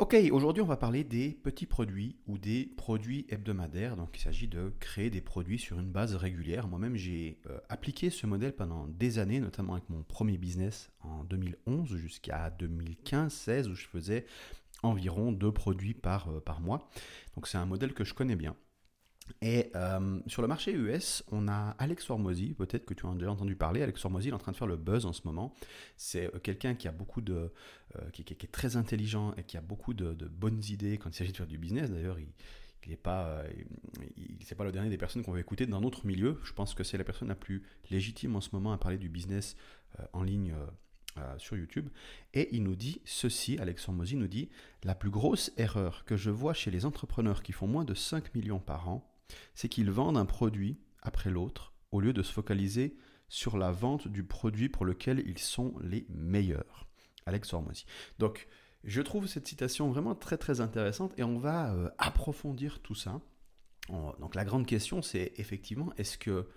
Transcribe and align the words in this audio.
Ok, 0.00 0.16
aujourd'hui 0.32 0.62
on 0.62 0.66
va 0.66 0.78
parler 0.78 1.04
des 1.04 1.28
petits 1.28 1.66
produits 1.66 2.16
ou 2.26 2.38
des 2.38 2.64
produits 2.64 3.26
hebdomadaires. 3.28 3.96
Donc 3.96 4.16
il 4.16 4.22
s'agit 4.22 4.48
de 4.48 4.72
créer 4.80 5.10
des 5.10 5.20
produits 5.20 5.58
sur 5.58 5.78
une 5.78 5.90
base 5.90 6.14
régulière. 6.14 6.68
Moi-même 6.68 6.96
j'ai 6.96 7.38
euh, 7.50 7.58
appliqué 7.68 8.08
ce 8.08 8.26
modèle 8.26 8.54
pendant 8.54 8.86
des 8.86 9.18
années, 9.18 9.40
notamment 9.40 9.74
avec 9.74 9.90
mon 9.90 10.02
premier 10.02 10.38
business 10.38 10.90
en 11.02 11.22
2011 11.24 11.98
jusqu'à 11.98 12.48
2015-16 12.58 13.68
où 13.68 13.74
je 13.74 13.86
faisais 13.86 14.24
environ 14.82 15.32
deux 15.32 15.52
produits 15.52 15.92
par, 15.92 16.30
euh, 16.30 16.40
par 16.40 16.62
mois. 16.62 16.88
Donc 17.34 17.46
c'est 17.46 17.58
un 17.58 17.66
modèle 17.66 17.92
que 17.92 18.04
je 18.04 18.14
connais 18.14 18.36
bien. 18.36 18.56
Et 19.42 19.70
euh, 19.74 20.20
sur 20.26 20.42
le 20.42 20.48
marché 20.48 20.72
US, 20.72 21.24
on 21.30 21.48
a 21.48 21.74
Alex 21.78 22.08
Hormozy, 22.10 22.54
peut-être 22.54 22.84
que 22.84 22.94
tu 22.94 23.06
en 23.06 23.12
as 23.12 23.14
déjà 23.14 23.30
entendu 23.30 23.56
parler. 23.56 23.82
Alex 23.82 24.04
Hormozy 24.04 24.28
est 24.28 24.32
en 24.32 24.38
train 24.38 24.52
de 24.52 24.56
faire 24.56 24.66
le 24.66 24.76
buzz 24.76 25.06
en 25.06 25.12
ce 25.12 25.22
moment. 25.24 25.54
C'est 25.96 26.34
euh, 26.34 26.38
quelqu'un 26.38 26.74
qui 26.74 26.88
a 26.88 26.92
beaucoup 26.92 27.20
de, 27.20 27.52
euh, 27.96 28.10
qui, 28.12 28.22
est 28.22 28.52
très 28.52 28.76
intelligent 28.76 29.32
et 29.36 29.44
qui 29.44 29.56
a 29.56 29.60
beaucoup 29.60 29.94
de, 29.94 30.12
bonnes 30.26 30.62
idées 30.68 30.98
quand 30.98 31.10
il 31.10 31.14
s'agit 31.14 31.32
de 31.32 31.36
faire 31.36 31.46
du 31.46 31.58
business. 31.58 31.90
D'ailleurs, 31.90 32.18
il, 32.18 32.28
il 32.84 32.90
n'est 32.90 32.96
pas, 32.96 33.42
c'est 34.42 34.54
pas 34.54 34.64
le 34.64 34.72
dernier 34.72 34.88
des 34.88 34.96
personnes 34.96 35.22
qu'on 35.22 35.32
va 35.32 35.40
écouter 35.40 35.66
dans 35.66 35.80
notre 35.80 36.06
milieu. 36.06 36.38
Je 36.44 36.52
pense 36.52 36.74
que 36.74 36.82
c'est 36.82 36.96
la 36.96 37.04
personne 37.04 37.28
la 37.28 37.34
plus 37.34 37.62
légitime 37.90 38.36
en 38.36 38.40
ce 38.40 38.50
moment 38.52 38.72
à 38.72 38.78
parler 38.78 38.98
du 38.98 39.10
business 39.10 39.56
en 40.12 40.22
ligne. 40.22 40.54
sur 41.36 41.56
YouTube, 41.56 41.90
et 42.32 42.48
il 42.52 42.62
nous 42.62 42.76
dit 42.76 43.02
ceci, 43.04 43.58
Alex 43.58 43.86
Hormozy 43.86 44.16
nous 44.16 44.28
dit, 44.28 44.48
la 44.84 44.94
plus 44.94 45.10
grosse 45.10 45.52
erreur 45.58 46.06
que 46.06 46.16
je 46.16 46.30
vois 46.30 46.54
chez 46.54 46.70
les 46.70 46.86
entrepreneurs 46.86 47.42
qui 47.42 47.52
font 47.52 47.66
moins 47.66 47.84
de 47.84 47.92
5 47.92 48.34
millions 48.34 48.60
par 48.60 48.88
an, 48.88 49.09
c'est 49.54 49.68
qu'ils 49.68 49.90
vendent 49.90 50.16
un 50.16 50.26
produit 50.26 50.80
après 51.02 51.30
l'autre 51.30 51.74
au 51.92 52.00
lieu 52.00 52.12
de 52.12 52.22
se 52.22 52.32
focaliser 52.32 52.96
sur 53.28 53.56
la 53.56 53.70
vente 53.70 54.08
du 54.08 54.24
produit 54.24 54.68
pour 54.68 54.84
lequel 54.84 55.22
ils 55.26 55.38
sont 55.38 55.74
les 55.82 56.06
meilleurs. 56.08 56.88
Alex 57.26 57.52
Hormozy. 57.52 57.84
Donc, 58.18 58.48
je 58.84 59.00
trouve 59.02 59.26
cette 59.26 59.46
citation 59.46 59.90
vraiment 59.90 60.14
très 60.14 60.38
très 60.38 60.60
intéressante 60.60 61.12
et 61.18 61.22
on 61.22 61.38
va 61.38 61.72
euh, 61.74 61.90
approfondir 61.98 62.80
tout 62.80 62.94
ça. 62.94 63.20
donc 63.88 64.34
la 64.34 64.44
grande 64.44 64.66
question 64.66 65.02
c'est 65.02 65.32
effectivement 65.36 65.92
est-ce 65.98 66.16
que 66.16 66.48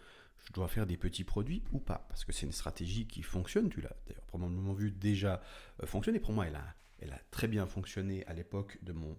je 0.46 0.54
dois 0.54 0.68
faire 0.68 0.86
des 0.86 0.98
petits 0.98 1.24
produits 1.24 1.64
ou 1.72 1.80
pas? 1.80 2.06
Parce 2.10 2.26
que 2.26 2.32
c'est 2.32 2.46
une 2.46 2.52
stratégie 2.52 3.08
qui 3.08 3.24
fonctionne, 3.24 3.70
tu 3.70 3.82
l'as 3.82 3.96
d'ailleurs 4.08 4.26
probablement 4.26 4.74
vu 4.74 4.92
déjà 4.92 5.42
euh, 5.82 5.86
fonctionner. 5.86 6.20
Pour 6.20 6.34
moi, 6.34 6.48
elle 6.48 6.56
a, 6.56 6.76
elle 7.00 7.14
a 7.14 7.20
très 7.32 7.48
bien 7.48 7.66
fonctionné 7.66 8.26
à 8.28 8.34
l'époque 8.34 8.78
de 8.82 8.92
mon 8.92 9.18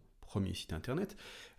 site 0.54 0.72
internet, 0.72 1.16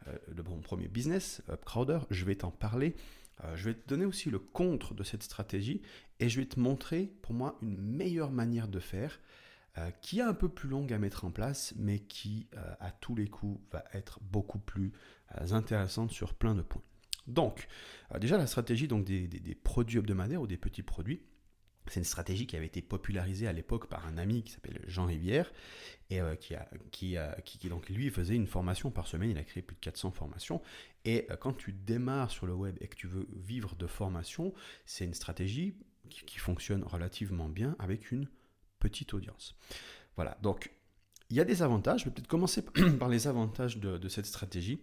euh, 0.08 0.18
de 0.34 0.42
mon 0.42 0.60
premier 0.60 0.88
business, 0.88 1.42
Crowder. 1.66 2.00
Je 2.10 2.26
vais 2.26 2.36
t'en 2.36 2.52
parler. 2.52 2.96
Euh, 3.44 3.56
je 3.56 3.66
vais 3.66 3.74
te 3.74 3.88
donner 3.88 4.06
aussi 4.06 4.30
le 4.30 4.40
contre 4.40 4.94
de 4.94 5.04
cette 5.04 5.24
stratégie 5.24 5.82
et 6.20 6.30
je 6.30 6.40
vais 6.40 6.46
te 6.46 6.60
montrer 6.60 7.12
pour 7.22 7.34
moi 7.34 7.58
une 7.62 7.78
meilleure 7.78 8.32
manière 8.32 8.68
de 8.68 8.80
faire 8.80 9.20
euh, 9.78 9.90
qui 10.02 10.20
est 10.20 10.24
un 10.24 10.34
peu 10.34 10.48
plus 10.48 10.70
longue 10.70 10.94
à 10.94 11.00
mettre 11.00 11.26
en 11.26 11.32
place 11.32 11.74
mais 11.78 12.00
qui 12.00 12.48
à 12.80 12.92
tous 12.92 13.14
les 13.14 13.28
coups 13.28 13.60
va 13.72 13.84
être 13.94 14.20
beaucoup 14.22 14.60
plus 14.60 14.94
intéressante 15.52 16.12
sur 16.12 16.34
plein 16.34 16.56
de 16.56 16.62
points. 16.62 16.84
Donc 17.28 17.68
déjà 18.22 18.38
la 18.38 18.48
stratégie 18.48 18.88
donc 18.88 19.04
des, 19.04 19.28
des 19.28 19.56
produits 19.56 19.98
hebdomadaires 19.98 20.42
ou 20.42 20.48
des 20.48 20.58
petits 20.58 20.84
produits. 20.84 21.22
C'est 21.88 22.00
une 22.00 22.06
stratégie 22.06 22.48
qui 22.48 22.56
avait 22.56 22.66
été 22.66 22.82
popularisée 22.82 23.48
à 23.48 23.54
l'époque 23.54 23.88
par 23.88 24.06
un 24.08 24.18
ami 24.18 24.44
qui 24.44 24.52
s'appelle 24.52 24.82
Jean 24.88 25.06
Rivière 25.06 25.52
et 26.10 26.20
euh, 26.20 26.36
qui, 26.36 27.18
lui 27.90 28.10
faisait 28.10 28.36
une 28.36 28.48
formation 28.48 28.92
par 28.92 29.08
semaine. 29.08 29.30
Il 29.30 29.38
a 29.38 29.44
créé 29.44 29.62
plus 29.62 29.76
de 29.76 29.82
400 29.82 30.12
formations. 30.12 30.62
Et 31.04 31.28
euh, 31.30 31.36
quand 31.36 31.54
tu 31.54 31.74
démarres 31.74 32.32
sur 32.32 32.48
le 32.48 32.54
web 32.54 32.76
et 32.82 32.88
que 32.88 32.96
tu 32.96 33.08
veux 33.08 33.28
vivre 33.36 33.76
de 33.76 33.88
formation, 33.88 34.54
c'est 34.86 35.06
une 35.06 35.14
stratégie 35.14 35.76
qui, 36.10 36.38
fonctionne 36.38 36.84
relativement 36.84 37.50
bien 37.50 37.76
avec 37.80 38.12
une 38.12 38.28
petite 38.80 39.14
audience. 39.14 39.56
Voilà. 40.16 40.38
Donc 40.42 40.72
il 41.30 41.38
y 41.38 41.40
a 41.40 41.46
des 41.46 41.62
avantages. 41.62 42.02
Je 42.02 42.06
vais 42.06 42.12
peut-être 42.12 42.28
commencer 42.28 42.64
par 43.00 43.10
les 43.10 43.28
avantages 43.28 43.78
de 43.78 44.10
cette 44.10 44.26
stratégie. 44.26 44.82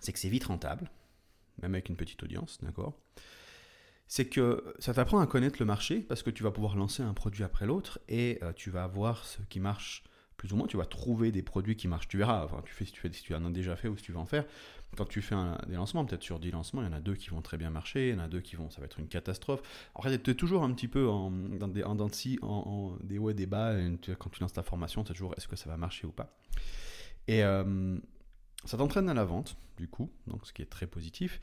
C'est 0.00 0.12
que 0.12 0.18
c'est 0.18 0.28
vite 0.28 0.44
rentable, 0.44 0.90
même 1.60 1.74
avec 1.74 1.88
une 1.88 1.96
petite 1.96 2.22
audience, 2.22 2.58
d'accord? 2.62 2.98
C'est 4.12 4.26
que 4.26 4.74
ça 4.78 4.92
t'apprend 4.92 5.20
à 5.20 5.26
connaître 5.26 5.56
le 5.58 5.64
marché 5.64 6.00
parce 6.00 6.22
que 6.22 6.28
tu 6.28 6.42
vas 6.42 6.50
pouvoir 6.50 6.76
lancer 6.76 7.02
un 7.02 7.14
produit 7.14 7.44
après 7.44 7.64
l'autre 7.64 7.98
et 8.10 8.38
euh, 8.42 8.52
tu 8.52 8.68
vas 8.68 8.86
voir 8.86 9.24
ce 9.24 9.40
qui 9.48 9.58
marche 9.58 10.04
plus 10.36 10.52
ou 10.52 10.56
moins. 10.56 10.66
Tu 10.66 10.76
vas 10.76 10.84
trouver 10.84 11.32
des 11.32 11.40
produits 11.40 11.76
qui 11.76 11.88
marchent. 11.88 12.08
Tu 12.08 12.18
verras, 12.18 12.44
enfin, 12.44 12.60
tu 12.62 12.74
fais, 12.74 12.84
si, 12.84 12.92
tu 12.92 13.00
fais, 13.00 13.10
si 13.10 13.22
tu 13.22 13.34
en 13.34 13.42
as 13.46 13.50
déjà 13.50 13.74
fait 13.74 13.88
ou 13.88 13.96
si 13.96 14.02
tu 14.02 14.12
veux 14.12 14.18
en 14.18 14.26
faire. 14.26 14.44
Quand 14.98 15.06
tu 15.06 15.22
fais 15.22 15.34
des 15.66 15.76
lancements, 15.76 16.04
peut-être 16.04 16.22
sur 16.22 16.40
10 16.40 16.50
lancements, 16.50 16.82
il 16.82 16.88
y 16.88 16.90
en 16.90 16.92
a 16.92 17.00
deux 17.00 17.14
qui 17.14 17.30
vont 17.30 17.40
très 17.40 17.56
bien 17.56 17.70
marcher, 17.70 18.10
il 18.10 18.14
y 18.14 18.20
en 18.20 18.22
a 18.22 18.28
deux 18.28 18.42
qui 18.42 18.54
vont, 18.54 18.68
ça 18.68 18.80
va 18.80 18.84
être 18.84 19.00
une 19.00 19.08
catastrophe. 19.08 19.62
En 19.94 20.02
fait, 20.02 20.22
tu 20.22 20.30
es 20.30 20.34
toujours 20.34 20.62
un 20.62 20.74
petit 20.74 20.88
peu 20.88 21.08
en, 21.08 21.30
dans 21.30 21.68
des, 21.68 21.82
en, 21.82 21.96
en, 21.98 22.96
des 23.02 23.18
hauts 23.18 23.30
et 23.30 23.34
des 23.34 23.46
bas. 23.46 23.74
quand 24.18 24.28
tu 24.28 24.42
lances 24.42 24.52
ta 24.52 24.62
formation, 24.62 25.04
tu 25.04 25.12
es 25.12 25.14
toujours 25.14 25.32
est-ce 25.38 25.48
que 25.48 25.56
ça 25.56 25.70
va 25.70 25.78
marcher 25.78 26.06
ou 26.06 26.12
pas. 26.12 26.36
Et 27.28 27.42
euh, 27.44 27.96
ça 28.66 28.76
t'entraîne 28.76 29.08
à 29.08 29.14
la 29.14 29.24
vente, 29.24 29.56
du 29.78 29.88
coup, 29.88 30.10
donc 30.26 30.46
ce 30.46 30.52
qui 30.52 30.60
est 30.60 30.66
très 30.66 30.86
positif. 30.86 31.40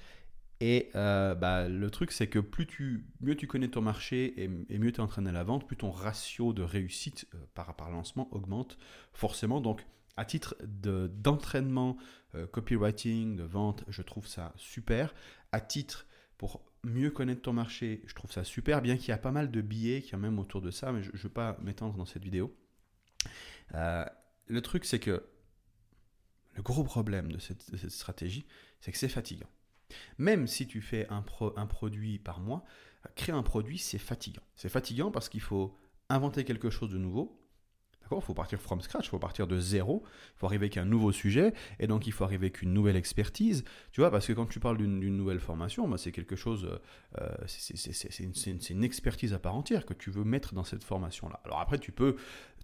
Et 0.61 0.89
euh, 0.95 1.35
bah, 1.35 1.69
le 1.69 1.89
truc, 1.89 2.11
c'est 2.11 2.27
que 2.27 2.39
plus 2.39 2.67
tu, 2.67 3.05
mieux 3.21 3.35
tu 3.35 3.47
connais 3.47 3.69
ton 3.69 3.81
marché 3.81 4.43
et, 4.43 4.47
mieux 4.47 4.91
tu 4.91 4.97
es 4.97 4.99
entraîné 4.99 5.29
à 5.29 5.33
la 5.33 5.43
vente, 5.43 5.65
plus 5.65 5.77
ton 5.77 5.89
ratio 5.89 6.51
de 6.51 6.63
réussite 6.63 7.27
euh, 7.33 7.37
par, 7.53 7.75
par 7.75 7.89
lancement 7.89 8.27
augmente 8.33 8.77
forcément. 9.13 9.61
Donc, 9.61 9.85
à 10.17 10.25
titre 10.25 10.55
d'entraînement, 10.63 11.97
euh, 12.35 12.45
copywriting, 12.45 13.37
de 13.37 13.43
vente, 13.43 13.85
je 13.87 14.01
trouve 14.01 14.27
ça 14.27 14.53
super. 14.57 15.13
À 15.53 15.61
titre 15.61 16.07
pour 16.37 16.65
mieux 16.83 17.09
connaître 17.09 17.41
ton 17.41 17.53
marché, 17.53 18.01
je 18.05 18.13
trouve 18.13 18.31
ça 18.31 18.43
super, 18.43 18.81
bien 18.81 18.97
qu'il 18.97 19.09
y 19.09 19.13
a 19.13 19.17
pas 19.17 19.31
mal 19.31 19.51
de 19.51 19.61
billets 19.61 20.01
qui 20.01 20.11
y 20.11 20.15
a 20.15 20.17
même 20.17 20.39
autour 20.39 20.61
de 20.61 20.71
ça, 20.71 20.91
mais 20.91 21.03
je 21.03 21.11
ne 21.11 21.17
vais 21.17 21.29
pas 21.29 21.57
m'étendre 21.61 21.95
dans 21.95 22.05
cette 22.05 22.23
vidéo. 22.23 22.55
le 23.73 24.61
truc, 24.61 24.85
c'est 24.85 24.99
que 24.99 25.25
le 26.53 26.63
gros 26.63 26.83
problème 26.83 27.31
de 27.31 27.39
cette 27.39 27.89
stratégie, 27.89 28.45
c'est 28.81 28.91
que 28.91 28.97
c'est 28.97 29.09
fatigant. 29.09 29.49
Même 30.17 30.47
si 30.47 30.67
tu 30.67 30.81
fais 30.81 31.07
un, 31.09 31.21
produit 31.21 32.19
par 32.19 32.39
mois, 32.39 32.63
créer 33.15 33.35
un 33.35 33.43
produit, 33.43 33.77
c'est 33.77 33.97
fatigant. 33.97 34.41
C'est 34.55 34.69
fatigant 34.69 35.11
parce 35.11 35.29
qu'il 35.29 35.41
faut 35.41 35.75
inventer 36.09 36.43
quelque 36.43 36.69
chose 36.69 36.89
de 36.89 36.97
nouveau. 36.97 37.35
Il 38.11 38.21
faut 38.23 38.33
partir 38.33 38.59
from 38.59 38.81
scratch, 38.81 39.05
il 39.05 39.09
faut 39.09 39.19
partir 39.19 39.45
de 39.45 39.59
zéro, 39.59 40.01
il 40.03 40.39
faut 40.39 40.47
arriver 40.47 40.63
avec 40.65 40.77
un 40.77 40.85
nouveau 40.85 41.11
sujet, 41.11 41.53
et 41.77 41.85
donc 41.85 42.07
il 42.07 42.11
faut 42.11 42.23
arriver 42.23 42.47
avec 42.47 42.63
une 42.63 42.73
nouvelle 42.73 42.95
expertise. 42.95 43.63
Tu 43.91 44.01
vois, 44.01 44.09
parce 44.09 44.25
que 44.25 44.33
quand 44.33 44.47
tu 44.47 44.59
parles 44.59 44.77
d'une 44.77 45.15
nouvelle 45.15 45.39
formation, 45.39 45.87
bah, 45.87 45.99
c'est 45.99 46.11
quelque 46.11 46.35
chose, 46.35 46.79
euh, 47.21 47.29
c'est 47.45 48.23
une, 48.23 48.59
une, 48.67 48.83
expertise 48.83 49.33
à 49.33 49.37
part 49.37 49.55
entière 49.55 49.85
que 49.85 49.93
tu 49.93 50.09
veux 50.09 50.23
mettre 50.23 50.55
dans 50.55 50.63
cette 50.63 50.83
formation-là. 50.83 51.39
Alors 51.45 51.59
après, 51.59 51.77
tu 51.77 51.91
peux 51.91 52.15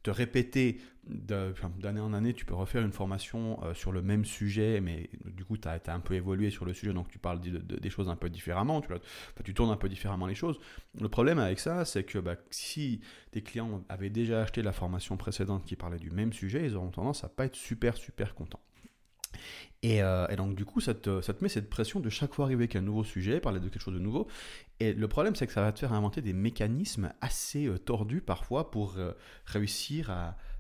te 0.06 0.12
répéter 0.12 0.80
d'année 1.08 2.00
en 2.00 2.14
année, 2.14 2.34
tu 2.34 2.46
peux 2.46 2.54
refaire 2.54 2.84
une 2.84 2.92
formation 2.92 3.60
euh, 3.64 3.74
sur 3.74 3.92
le 3.92 4.04
même 4.04 4.24
sujet, 4.24 4.80
mais 4.82 5.10
du 5.26 5.44
coup, 5.44 5.58
tu 5.58 5.68
as, 5.68 5.82
un 5.88 6.00
peu 6.00 6.14
évolué 6.14 6.52
sur 6.52 6.64
le 6.64 6.74
sujet, 6.74 6.94
donc 6.94 7.10
tu 7.10 7.18
parles 7.18 7.40
des 7.42 7.90
choses 7.90 8.08
un 8.08 8.16
peu 8.16 8.30
différemment, 8.30 8.82
tu, 8.82 8.90
tu, 9.44 9.54
tournes 9.56 9.72
un 9.72 9.78
peu 9.78 9.90
différemment 9.90 10.28
les 10.28 10.36
choses. 10.36 10.60
Le 11.00 11.10
problème 11.10 11.40
avec 11.40 11.60
ça, 11.60 11.86
c'est 11.86 12.04
que 12.04 12.20
bah, 12.20 12.36
si 12.52 13.02
tes 13.32 13.42
clients 13.42 13.84
avaient 13.90 14.12
déjà 14.12 14.42
acheté 14.42 14.62
la 14.62 14.74
formation 14.74 15.18
précédente 15.18 15.66
qui 15.66 15.76
parlait 15.76 16.00
du 16.00 16.12
même 16.12 16.34
sujet, 16.34 16.66
ils 16.66 16.76
auront 16.76 16.92
tendance 16.92 17.24
à 17.24 17.30
pas 17.30 17.46
être 17.46 17.56
super, 17.56 17.98
super 17.98 18.36
contents. 18.36 18.62
Euh, 19.86 20.28
et, 20.30 20.36
donc, 20.36 20.56
du 20.56 20.66
coup, 20.66 20.82
ça 20.82 20.94
te, 20.94 21.22
ça 21.22 21.34
te, 21.34 21.44
met 21.44 21.50
cette 21.50 21.70
pression 21.70 22.00
de 22.00 22.10
chaque 22.10 22.34
fois 22.34 22.46
arriver 22.46 22.64
avec 22.64 22.76
un 22.76 22.82
nouveau 22.82 23.04
sujet, 23.04 23.40
parler 23.40 23.60
de 23.60 23.68
quelque 23.68 23.82
chose 23.82 23.94
de 23.94 24.00
nouveau. 24.00 24.28
Et 24.80 24.94
le 24.94 25.08
problème, 25.08 25.36
c'est 25.36 25.48
que 25.48 25.54
ça 25.54 25.62
va 25.62 25.72
te 25.72 25.80
faire 25.80 25.94
inventer 25.94 26.22
des 26.22 26.34
mécanismes 26.34 27.12
assez 27.22 27.68
euh, 27.68 27.78
tordus 27.78 28.22
parfois 28.22 28.72
pour 28.72 28.98
euh, 28.98 29.14
réussir 29.46 30.08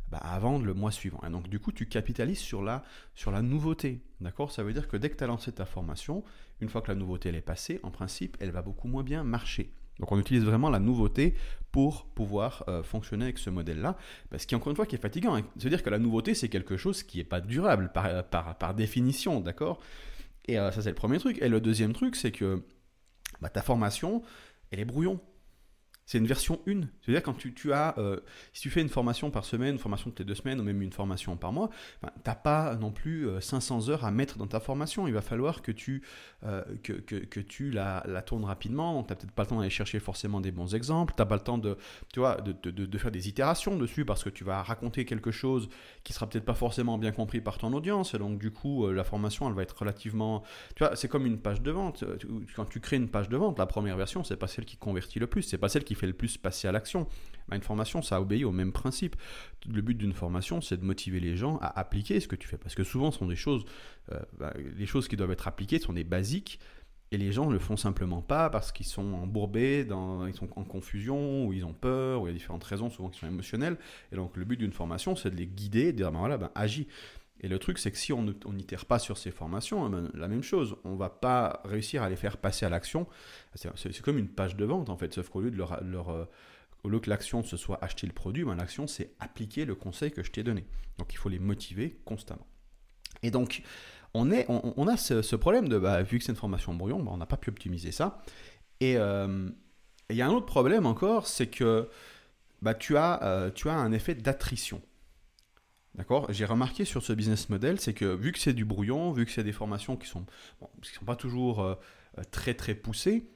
bah, 0.09 0.19
à, 0.19 0.39
vendre 0.39 0.65
le 0.65 0.73
mois 0.73 0.91
suivant. 0.91 1.19
Et 1.27 1.29
donc, 1.29 1.49
du 1.49 1.59
coup, 1.59 1.71
tu 1.71 1.87
capitalises 1.87 2.39
sur 2.39 2.63
la, 2.63 2.83
sur 3.13 3.31
la 3.31 3.41
nouveauté. 3.41 4.01
D'accord? 4.21 4.51
Ça 4.51 4.63
veut 4.63 4.71
dire 4.71 4.87
que 4.87 4.95
dès 4.95 5.09
que 5.09 5.17
tu 5.17 5.23
as 5.23 5.27
lancé 5.27 5.51
ta 5.51 5.65
formation, 5.65 6.23
une 6.61 6.69
fois 6.69 6.81
que 6.81 6.89
la 6.89 6.95
nouveauté 6.95 7.29
elle 7.29 7.35
est 7.35 7.41
passée, 7.41 7.79
en 7.83 7.91
principe, 7.91 8.37
elle 8.39 8.51
va 8.51 8.61
beaucoup 8.61 8.87
moins 8.87 9.03
bien 9.03 9.23
marcher. 9.23 9.73
Donc 9.99 10.11
on 10.11 10.19
utilise 10.19 10.43
vraiment 10.43 10.69
la 10.69 10.79
nouveauté 10.79 11.35
pour 11.71 12.05
pouvoir 12.05 12.63
euh, 12.67 12.83
fonctionner 12.83 13.25
avec 13.25 13.37
ce 13.37 13.49
modèle-là. 13.49 13.97
Ce 14.37 14.47
qui, 14.47 14.55
encore 14.55 14.69
une 14.69 14.75
fois, 14.77 14.85
qui 14.85 14.95
est 14.95 15.01
fatigant. 15.01 15.35
Hein. 15.35 15.43
C'est-à-dire 15.57 15.83
que 15.83 15.89
la 15.89 15.99
nouveauté, 15.99 16.35
c'est 16.35 16.49
quelque 16.49 16.77
chose 16.77 17.03
qui 17.03 17.17
n'est 17.17 17.25
pas 17.25 17.41
durable 17.41 17.91
par, 17.93 18.23
par, 18.25 18.57
par 18.57 18.73
définition, 18.75 19.41
d'accord? 19.41 19.81
Et 20.47 20.55
ça, 20.55 20.71
c'est 20.73 20.89
le 20.89 20.95
premier 20.95 21.17
truc. 21.17 21.41
Et 21.41 21.49
le 21.49 21.59
deuxième 21.59 21.91
truc, 21.91 22.15
c'est 22.15 22.31
que 22.31 22.61
bah, 23.41 23.49
ta 23.49 23.61
formation, 23.61 24.21
elle 24.71 24.79
est 24.79 24.85
brouillon. 24.85 25.19
C'est 26.05 26.19
une 26.19 26.27
version 26.27 26.61
1. 26.67 26.81
C'est-à-dire 27.01 27.23
quand 27.23 27.33
tu, 27.33 27.51
tu 27.53 27.73
as, 27.73 27.97
euh, 27.97 28.19
si 28.53 28.61
tu 28.61 28.69
fais 28.69 28.81
une 28.81 28.89
formation 28.89 29.31
par 29.31 29.43
semaine, 29.43 29.73
une 29.73 29.79
formation 29.79 30.11
toutes 30.11 30.19
les 30.19 30.25
deux 30.25 30.35
semaines, 30.35 30.59
ou 30.59 30.63
même 30.63 30.81
une 30.83 30.91
formation 30.91 31.35
par 31.35 31.51
mois, 31.51 31.71
ben, 32.03 32.11
tu 32.13 32.29
n'as 32.29 32.35
pas 32.35 32.75
non 32.75 32.91
plus 32.91 33.27
500 33.41 33.89
euh, 33.89 33.91
heures 33.91 34.05
à 34.05 34.11
mettre 34.11 34.37
dans 34.37 34.45
ta 34.45 34.59
formation. 34.59 35.07
Il 35.07 35.15
va 35.15 35.21
falloir 35.21 35.63
que 35.63 35.71
tu, 35.71 36.03
euh, 36.43 36.63
que, 36.83 36.93
que, 36.93 37.39
tu 37.39 37.71
la, 37.71 38.03
la, 38.05 38.21
tournes 38.21 38.45
rapidement. 38.45 39.01
Tu 39.01 39.09
n'as 39.09 39.15
peut-être 39.15 39.31
pas 39.31 39.43
le 39.43 39.47
temps 39.47 39.57
d'aller 39.57 39.71
chercher 39.71 39.99
forcément 39.99 40.41
des 40.41 40.51
bons 40.51 40.75
exemples. 40.75 41.15
Tu 41.15 41.21
n'as 41.23 41.25
pas 41.25 41.35
le 41.35 41.41
temps 41.41 41.57
de, 41.57 41.75
tu 42.13 42.19
vois, 42.19 42.35
de, 42.35 42.51
de, 42.51 42.85
de, 42.85 42.97
faire 42.99 43.11
des 43.11 43.27
itérations 43.27 43.75
dessus 43.75 44.05
parce 44.05 44.23
que 44.23 44.29
tu 44.29 44.43
vas 44.43 44.61
raconter 44.61 45.05
quelque 45.05 45.31
chose 45.31 45.69
qui 46.03 46.13
sera 46.13 46.29
peut-être 46.29 46.45
pas 46.45 46.53
forcément 46.53 46.99
bien 46.99 47.13
compris 47.13 47.41
par 47.41 47.57
ton 47.57 47.73
audience. 47.73 48.13
Et 48.13 48.19
donc, 48.19 48.37
du 48.37 48.51
coup, 48.51 48.91
la 48.91 49.03
formation, 49.03 49.47
elle 49.49 49.55
va 49.55 49.63
être 49.63 49.75
relativement. 49.79 50.43
Tu 50.75 50.83
vois, 50.83 50.95
c'est 50.95 51.07
comme 51.07 51.25
une 51.25 51.39
page 51.39 51.63
de 51.63 51.71
vente. 51.71 52.03
Quand 52.55 52.65
tu 52.65 52.79
crées 52.79 52.97
une 52.97 53.09
page 53.09 53.27
de 53.27 53.37
vente, 53.37 53.57
la 53.57 53.65
première 53.65 53.97
version, 53.97 54.23
c'est 54.23 54.37
pas 54.37 54.47
celle 54.47 54.65
qui 54.65 54.77
convertit 54.77 55.17
le 55.17 55.25
plus. 55.25 55.41
C'est 55.41 55.57
pas 55.57 55.67
celle 55.67 55.83
qui 55.83 55.94
fait 55.95 56.07
le 56.07 56.13
plus 56.13 56.37
passer 56.37 56.67
à 56.67 56.71
l'action 56.71 57.07
Une 57.51 57.61
formation, 57.61 58.01
ça 58.01 58.21
obéit 58.21 58.43
au 58.43 58.51
même 58.51 58.71
principe. 58.71 59.15
Le 59.67 59.81
but 59.81 59.95
d'une 59.95 60.13
formation, 60.13 60.61
c'est 60.61 60.77
de 60.77 60.85
motiver 60.85 61.19
les 61.19 61.35
gens 61.35 61.57
à 61.57 61.79
appliquer 61.79 62.19
ce 62.19 62.27
que 62.27 62.35
tu 62.35 62.47
fais. 62.47 62.57
Parce 62.57 62.75
que 62.75 62.83
souvent, 62.83 63.11
ce 63.11 63.19
sont 63.19 63.27
des 63.27 63.35
choses, 63.35 63.65
euh, 64.11 64.19
bah, 64.37 64.53
les 64.77 64.85
choses 64.85 65.07
qui 65.07 65.15
doivent 65.15 65.31
être 65.31 65.47
appliquées 65.47 65.79
sont 65.79 65.93
des 65.93 66.03
basiques. 66.03 66.59
Et 67.11 67.17
les 67.17 67.31
gens 67.31 67.45
ne 67.47 67.53
le 67.53 67.59
font 67.59 67.77
simplement 67.77 68.21
pas 68.21 68.49
parce 68.49 68.71
qu'ils 68.71 68.87
sont 68.87 69.13
embourbés, 69.13 69.87
ils 69.87 70.33
sont 70.33 70.49
en 70.55 70.63
confusion, 70.63 71.45
ou 71.45 71.53
ils 71.53 71.63
ont 71.63 71.73
peur, 71.73 72.21
ou 72.21 72.27
il 72.27 72.31
y 72.31 72.33
a 72.33 72.33
différentes 72.33 72.63
raisons, 72.63 72.89
souvent 72.89 73.09
qui 73.09 73.19
sont 73.19 73.27
émotionnelles. 73.27 73.77
Et 74.11 74.15
donc, 74.15 74.35
le 74.35 74.43
but 74.43 74.57
d'une 74.57 74.73
formation, 74.73 75.15
c'est 75.15 75.29
de 75.29 75.35
les 75.35 75.45
guider, 75.45 75.91
de 75.91 75.97
dire, 75.97 76.11
ben 76.11 76.19
voilà, 76.19 76.37
ben, 76.37 76.49
agis. 76.55 76.87
Et 77.45 77.47
le 77.47 77.59
truc, 77.59 77.77
c'est 77.77 77.91
que 77.91 77.97
si 77.97 78.11
on 78.11 78.23
n'itère 78.23 78.87
pas 78.87 78.97
sur 78.97 79.19
ces 79.19 79.29
formations, 79.29 79.87
eh 79.87 79.91
ben, 79.91 80.09
la 80.15 80.27
même 80.27 80.41
chose, 80.41 80.77
on 80.83 80.95
va 80.95 81.09
pas 81.09 81.61
réussir 81.63 82.01
à 82.01 82.09
les 82.09 82.15
faire 82.15 82.37
passer 82.37 82.65
à 82.65 82.69
l'action. 82.69 83.05
C'est 83.53 84.01
comme 84.01 84.17
une 84.17 84.29
page 84.29 84.55
de 84.55 84.65
vente, 84.65 84.89
en 84.89 84.97
fait, 84.97 85.13
sauf 85.13 85.29
qu'au 85.29 85.41
lieu, 85.41 85.51
leur, 85.51 86.09
euh, 86.09 86.25
que 86.81 87.07
l'action 87.07 87.43
ce 87.43 87.55
soit 87.55 87.77
acheter 87.83 88.07
le 88.07 88.13
produit, 88.13 88.43
ben, 88.43 88.55
l'action, 88.55 88.87
c'est 88.87 89.11
appliquer 89.19 89.65
le 89.65 89.75
conseil 89.75 90.09
que 90.11 90.23
je 90.23 90.31
t'ai 90.31 90.41
donné. 90.41 90.65
Donc, 90.97 91.13
il 91.13 91.17
faut 91.17 91.29
les 91.29 91.37
motiver 91.37 91.99
constamment. 92.03 92.47
Et 93.21 93.29
donc, 93.29 93.61
on, 94.15 94.31
a 94.31 94.97
ce, 94.97 95.35
problème 95.35 95.69
de, 95.69 95.77
bah, 95.77 96.01
vu 96.01 96.17
que 96.17 96.23
c'est 96.23 96.31
une 96.31 96.37
formation 96.39 96.73
brouillon, 96.73 97.03
bah, 97.03 97.11
on 97.13 97.17
n'a 97.17 97.27
pas 97.27 97.37
pu 97.37 97.51
optimiser 97.51 97.91
ça. 97.91 98.23
Euh, 98.81 99.49
et 100.09 100.13
il 100.13 100.17
y 100.17 100.23
a 100.23 100.27
un 100.27 100.31
autre 100.31 100.47
problème 100.47 100.87
encore, 100.87 101.27
c'est 101.27 101.45
que 101.45 101.89
bah, 102.63 102.73
euh, 102.91 103.51
tu 103.51 103.69
as 103.69 103.75
un 103.75 103.91
effet 103.91 104.15
d'attrition. 104.15 104.81
D'accord 105.95 106.27
J'ai 106.29 106.45
remarqué 106.45 106.83
sur 106.83 107.01
ce 107.01 107.13
business 107.13 107.49
model, 107.49 107.79
c'est 107.79 107.93
que 107.93 108.15
vu 108.15 108.33
que 108.33 108.39
c'est 108.39 108.53
du 108.53 108.65
brouillon, 108.65 109.11
vu 109.11 109.25
que 109.25 109.31
c'est 109.31 109.45
des 109.45 109.53
formations 109.53 109.95
qui 109.95 110.07
ne 110.07 110.11
sont, 110.11 110.25
sont 110.59 111.05
pas 111.05 111.15
toujours 111.15 111.61
euh, 111.61 111.75
très 112.31 112.53
très 112.53 112.75
poussées, 112.75 113.29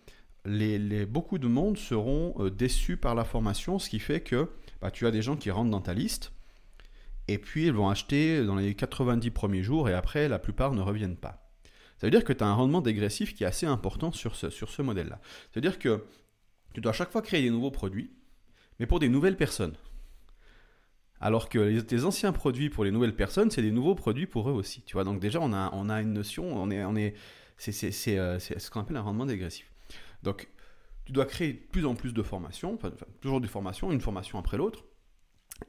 beaucoup 1.07 1.37
de 1.37 1.47
monde 1.47 1.77
seront 1.77 2.33
euh, 2.39 2.49
déçus 2.49 2.97
par 2.97 3.15
la 3.15 3.23
formation, 3.23 3.79
ce 3.79 3.89
qui 3.89 3.99
fait 3.99 4.21
que 4.21 4.49
bah, 4.81 4.91
tu 4.91 5.07
as 5.07 5.11
des 5.11 5.21
gens 5.21 5.37
qui 5.37 5.51
rentrent 5.51 5.71
dans 5.71 5.81
ta 5.81 5.93
liste, 5.93 6.33
et 7.29 7.37
puis 7.37 7.67
ils 7.67 7.73
vont 7.73 7.89
acheter 7.89 8.43
dans 8.43 8.55
les 8.55 8.75
90 8.75 9.31
premiers 9.31 9.63
jours, 9.63 9.87
et 9.87 9.93
après 9.93 10.27
la 10.27 10.39
plupart 10.39 10.73
ne 10.73 10.81
reviennent 10.81 11.17
pas. 11.17 11.49
Ça 11.97 12.07
veut 12.07 12.11
dire 12.11 12.23
que 12.23 12.33
tu 12.33 12.43
as 12.43 12.47
un 12.47 12.53
rendement 12.53 12.81
dégressif 12.81 13.33
qui 13.35 13.43
est 13.43 13.47
assez 13.47 13.65
important 13.65 14.11
sur 14.11 14.35
ce, 14.35 14.49
sur 14.49 14.69
ce 14.69 14.81
modèle-là. 14.81 15.19
C'est-à-dire 15.51 15.79
que 15.79 16.05
tu 16.73 16.81
dois 16.81 16.91
à 16.91 16.95
chaque 16.95 17.11
fois 17.11 17.21
créer 17.21 17.41
des 17.41 17.49
nouveaux 17.49 17.71
produits, 17.71 18.11
mais 18.79 18.85
pour 18.85 18.99
des 18.99 19.09
nouvelles 19.09 19.37
personnes. 19.37 19.75
Alors 21.21 21.49
que 21.49 21.79
tes 21.81 22.03
anciens 22.05 22.31
produits 22.31 22.69
pour 22.69 22.83
les 22.83 22.91
nouvelles 22.91 23.15
personnes, 23.15 23.51
c'est 23.51 23.61
des 23.61 23.71
nouveaux 23.71 23.95
produits 23.95 24.25
pour 24.25 24.49
eux 24.49 24.53
aussi. 24.53 24.81
Tu 24.83 24.93
vois, 24.93 25.03
donc 25.03 25.19
déjà, 25.19 25.39
on 25.41 25.53
a, 25.53 25.69
on 25.73 25.89
a 25.89 26.01
une 26.01 26.13
notion, 26.13 26.45
on 26.45 26.69
est, 26.71 26.83
on 26.85 26.95
est, 26.95 27.13
c'est, 27.57 28.17
euh, 28.17 28.39
ce 28.39 28.69
qu'on 28.69 28.81
appelle 28.81 28.97
un 28.97 29.01
rendement 29.01 29.25
dégressif. 29.25 29.71
Donc, 30.23 30.49
tu 31.05 31.11
dois 31.11 31.25
créer 31.25 31.53
de 31.53 31.59
plus 31.59 31.85
en 31.85 31.95
plus 31.95 32.13
de 32.13 32.23
formations, 32.23 32.77
toujours 33.19 33.41
des 33.41 33.47
formations, 33.47 33.91
une 33.91 34.01
formation 34.01 34.39
après 34.39 34.57
l'autre. 34.57 34.85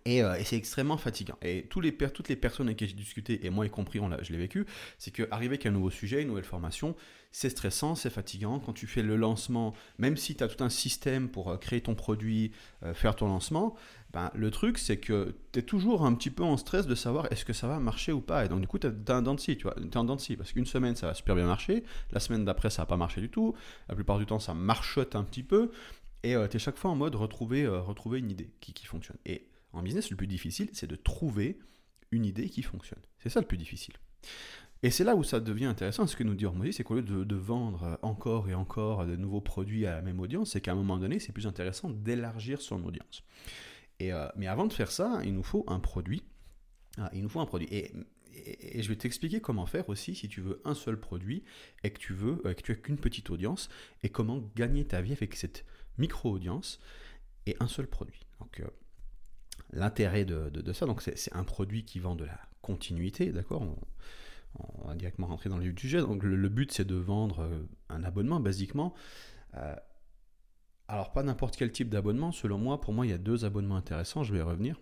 Euh, 0.08 0.34
et, 0.34 0.44
c'est 0.44 0.56
extrêmement 0.56 0.96
fatigant. 0.96 1.36
Et 1.42 1.66
tous 1.68 1.80
les, 1.80 1.96
toutes 1.96 2.28
les 2.28 2.36
personnes 2.36 2.66
avec 2.66 2.78
qui 2.78 2.86
j'ai 2.86 2.94
discuté, 2.94 3.44
et 3.44 3.50
moi 3.50 3.66
y 3.66 3.70
compris, 3.70 4.00
on 4.00 4.10
je 4.22 4.32
l'ai 4.32 4.38
vécu, 4.38 4.66
c'est 4.98 5.10
qu'arriver 5.10 5.54
avec 5.54 5.66
un 5.66 5.70
nouveau 5.70 5.90
sujet, 5.90 6.22
une 6.22 6.28
nouvelle 6.28 6.44
formation, 6.44 6.96
c'est 7.32 7.50
stressant, 7.50 7.94
c'est 7.94 8.10
fatigant. 8.10 8.58
Quand 8.58 8.72
tu 8.72 8.86
fais 8.86 9.02
le 9.02 9.16
lancement, 9.16 9.74
même 9.98 10.16
si 10.16 10.34
tu 10.34 10.42
as 10.42 10.48
tout 10.48 10.62
un 10.64 10.68
système 10.68 11.28
pour 11.28 11.50
euh, 11.50 11.56
créer 11.56 11.80
ton 11.80 11.94
produit, 11.94 12.52
euh, 12.82 12.92
faire 12.94 13.14
ton 13.14 13.28
lancement, 13.28 13.76
ben, 14.12 14.30
le 14.34 14.50
truc 14.50 14.78
c'est 14.78 14.96
que 14.96 15.36
tu 15.52 15.60
es 15.60 15.62
toujours 15.62 16.04
un 16.04 16.14
petit 16.14 16.30
peu 16.30 16.42
en 16.42 16.56
stress 16.56 16.86
de 16.86 16.96
savoir 16.96 17.30
est-ce 17.30 17.44
que 17.44 17.52
ça 17.52 17.68
va 17.68 17.78
marcher 17.78 18.12
ou 18.12 18.20
pas. 18.20 18.44
Et 18.44 18.48
donc 18.48 18.60
du 18.60 18.66
coup, 18.66 18.78
tu 18.78 18.88
es 18.88 19.10
un 19.10 19.22
dent 19.22 19.36
tu 19.36 19.56
vois. 19.62 19.74
Parce 19.74 20.52
qu'une 20.52 20.66
semaine, 20.66 20.96
ça 20.96 21.06
va 21.06 21.14
super 21.14 21.36
bien 21.36 21.46
marcher, 21.46 21.84
la 22.10 22.20
semaine 22.20 22.44
d'après, 22.44 22.70
ça 22.70 22.82
va 22.82 22.86
pas 22.86 22.96
marcher 22.96 23.20
du 23.20 23.30
tout, 23.30 23.54
la 23.88 23.94
plupart 23.94 24.18
du 24.18 24.26
temps, 24.26 24.40
ça 24.40 24.54
marchote 24.54 25.14
un 25.14 25.22
petit 25.22 25.42
peu, 25.42 25.70
et 26.22 26.34
tu 26.50 26.56
es 26.56 26.58
chaque 26.58 26.76
fois 26.76 26.90
en 26.90 26.96
mode 26.96 27.14
retrouver, 27.14 27.66
retrouver 27.66 28.18
une 28.18 28.30
idée 28.30 28.50
qui, 28.60 28.72
qui 28.72 28.86
fonctionne. 28.86 29.16
En 29.72 29.82
business, 29.82 30.10
le 30.10 30.16
plus 30.16 30.26
difficile, 30.26 30.68
c'est 30.72 30.88
de 30.88 30.96
trouver 30.96 31.58
une 32.10 32.24
idée 32.24 32.48
qui 32.48 32.62
fonctionne. 32.62 33.00
C'est 33.18 33.28
ça 33.28 33.40
le 33.40 33.46
plus 33.46 33.58
difficile. 33.58 33.94
Et 34.82 34.90
c'est 34.90 35.04
là 35.04 35.14
où 35.14 35.22
ça 35.22 35.40
devient 35.40 35.66
intéressant. 35.66 36.06
Ce 36.06 36.16
que 36.16 36.24
nous 36.24 36.34
dit 36.34 36.46
Hormozy, 36.46 36.72
c'est 36.72 36.84
qu'au 36.84 36.94
lieu 36.94 37.02
de, 37.02 37.36
vendre 37.36 37.98
encore 38.02 38.48
et 38.48 38.54
encore 38.54 39.06
de 39.06 39.16
nouveaux 39.16 39.42
produits 39.42 39.86
à 39.86 39.96
la 39.96 40.02
même 40.02 40.20
audience, 40.20 40.52
c'est 40.52 40.60
qu'à 40.60 40.72
un 40.72 40.76
moment 40.76 40.96
donné, 40.96 41.18
c'est 41.18 41.32
plus 41.32 41.46
intéressant 41.46 41.90
d'élargir 41.90 42.62
son 42.62 42.82
audience. 42.84 43.22
Et, 43.98 44.12
euh, 44.12 44.26
mais 44.36 44.46
avant 44.46 44.66
de 44.66 44.72
faire 44.72 44.90
ça, 44.90 45.20
il 45.24 45.34
nous 45.34 45.42
faut 45.42 45.64
un 45.66 45.80
produit. 45.80 46.22
Ah, 46.96 47.10
il 47.12 47.22
nous 47.22 47.28
faut 47.28 47.40
un 47.40 47.46
produit. 47.46 47.68
Et, 47.70 47.92
je 48.80 48.88
vais 48.88 48.96
t'expliquer 48.96 49.40
comment 49.40 49.66
faire 49.66 49.88
aussi 49.90 50.14
si 50.14 50.28
tu 50.28 50.40
veux 50.40 50.62
un 50.64 50.74
seul 50.74 50.98
produit 50.98 51.44
et 51.84 51.90
que 51.90 51.98
tu 51.98 52.14
veux 52.14 52.40
euh, 52.46 52.54
que 52.54 52.62
tu 52.62 52.72
as 52.72 52.76
qu'une 52.76 52.96
petite 52.96 53.28
audience 53.28 53.68
et 54.02 54.08
comment 54.08 54.38
gagner 54.56 54.86
ta 54.86 55.02
vie 55.02 55.12
avec 55.12 55.34
cette 55.34 55.66
micro-audience 55.98 56.80
et 57.44 57.56
un 57.60 57.68
seul 57.68 57.86
produit. 57.86 58.20
Donc, 58.38 58.60
euh, 58.60 58.66
l'intérêt 59.72 60.24
de, 60.24 60.72
ça. 60.72 60.86
Donc 60.86 61.02
c'est 61.02 61.34
un 61.34 61.44
produit 61.44 61.84
qui 61.84 61.98
vend 61.98 62.14
de 62.14 62.24
la 62.24 62.38
continuité, 62.62 63.32
d'accord? 63.32 63.62
On, 63.62 64.88
va 64.88 64.94
directement 64.96 65.28
rentrer 65.28 65.48
dans 65.48 65.58
le 65.58 65.74
sujet. 65.76 66.00
Donc 66.00 66.22
le, 66.24 66.48
but 66.48 66.72
c'est 66.72 66.84
de 66.84 66.96
vendre 66.96 67.40
euh, 67.40 67.62
un 67.88 68.02
abonnement, 68.02 68.40
basiquement. 68.40 68.94
Euh, 69.54 69.76
alors 70.88 71.12
pas 71.12 71.22
n'importe 71.22 71.56
quel 71.56 71.70
type 71.70 71.88
d'abonnement, 71.88 72.32
selon 72.32 72.58
moi, 72.58 72.80
pour 72.80 72.92
moi 72.92 73.06
il 73.06 73.10
y 73.10 73.12
a 73.12 73.18
deux 73.18 73.44
abonnements 73.44 73.76
intéressants, 73.76 74.24
je 74.24 74.32
vais 74.32 74.40
y 74.40 74.42
revenir. 74.42 74.80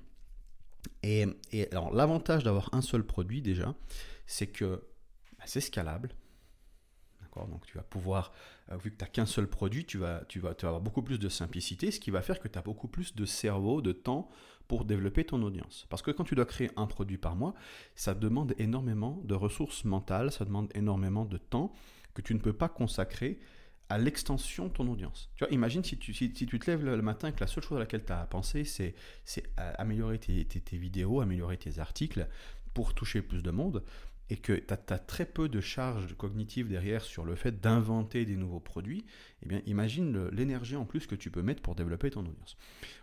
Et, 1.03 1.27
alors 1.71 1.93
l'avantage 1.93 2.45
d'avoir 2.45 2.71
un 2.73 2.81
seul 2.81 3.05
produit 3.05 3.43
déjà, 3.43 3.75
c'est 4.27 4.47
que 4.47 4.83
bah, 5.39 5.45
c'est 5.47 5.61
scalable. 5.61 6.15
Donc 7.47 7.67
tu 7.67 7.77
vas 7.77 7.83
pouvoir, 7.83 8.33
euh, 8.71 8.77
vu 8.77 8.91
que 8.91 8.97
tu 8.97 9.05
n'as 9.05 9.11
qu'un 9.11 9.27
seul 9.27 9.47
produit, 9.47 9.85
tu 9.85 9.99
vas, 9.99 10.25
tu, 10.29 10.41
vas, 10.41 10.55
tu 10.55 10.63
vas 10.63 10.71
avoir 10.71 10.83
beaucoup 10.83 11.03
plus 11.03 11.19
de 11.19 11.29
simplicité, 11.29 11.91
ce 11.91 12.01
qui 12.01 12.11
va 12.11 12.23
faire 12.23 12.41
que 12.41 12.49
tu 12.49 12.59
as 12.59 12.63
beaucoup 12.63 12.89
plus 12.89 13.15
de 13.15 13.25
cerveau, 13.25 13.81
de 13.81 13.93
temps 13.93 14.29
pour 14.67 14.85
développer 14.85 15.25
ton 15.25 15.43
audience. 15.43 15.87
Parce 15.89 16.03
que 16.03 16.11
quand 16.11 16.25
tu 16.25 16.35
dois 16.35 16.45
créer 16.45 16.71
un 16.77 16.87
produit 16.87 17.17
par 17.17 17.37
mois, 17.37 17.55
ça 17.95 18.15
demande 18.15 18.55
énormément 18.59 19.21
de 19.25 19.35
ressources 19.35 19.85
mentales, 19.85 20.31
ça 20.31 20.45
demande 20.45 20.71
énormément 20.75 21.25
de 21.25 21.39
temps 21.39 21.73
que 22.15 22.23
tu 22.23 22.35
ne 22.35 22.39
peux 22.39 22.53
pas 22.53 22.69
consacrer 22.69 23.41
à 23.89 23.97
l'extension 23.97 24.67
de 24.67 24.73
ton 24.73 24.87
audience. 24.89 25.31
Tu 25.35 25.45
vois, 25.45 25.53
imagine 25.53 25.83
si 25.83 25.97
tu, 25.97 26.13
si, 26.13 26.31
te 26.31 26.71
lèves 26.71 26.85
le 26.85 27.01
matin 27.01 27.29
et 27.29 27.33
que 27.33 27.41
la 27.41 27.47
seule 27.47 27.65
chose 27.65 27.77
à 27.79 27.81
laquelle 27.81 28.05
tu 28.05 28.13
as 28.13 28.27
pensé, 28.27 28.65
c'est 28.65 28.95
euh, 29.59 29.73
améliorer 29.79 30.19
tes, 30.19 30.45
tes, 30.45 30.77
vidéos, 30.77 31.21
améliorer 31.21 31.57
tes 31.57 31.79
articles 31.79 32.29
pour 32.75 32.95
toucher 32.95 33.23
plus 33.23 33.43
de 33.43 33.51
monde 33.51 33.83
et 34.31 34.37
que 34.37 34.53
tu 34.53 34.73
as, 34.73 34.99
très 34.99 35.25
peu 35.25 35.49
de 35.49 35.61
charges 35.61 36.15
cognitives 36.17 36.69
derrière 36.69 37.03
sur 37.03 37.25
le 37.25 37.35
fait 37.35 37.61
d'inventer 37.61 38.25
des 38.25 38.37
nouveaux 38.37 38.61
produits, 38.61 39.05
eh 39.43 39.49
bien 39.49 39.63
imagine 39.67 40.29
l'énergie 40.29 40.77
en 40.77 40.85
plus 40.85 41.07
que 41.07 41.15
tu 41.15 41.31
peux 41.31 41.43
mettre 41.43 41.63
pour 41.63 41.75
développer 41.75 42.11
ton 42.11 42.21
audience. 42.21 42.57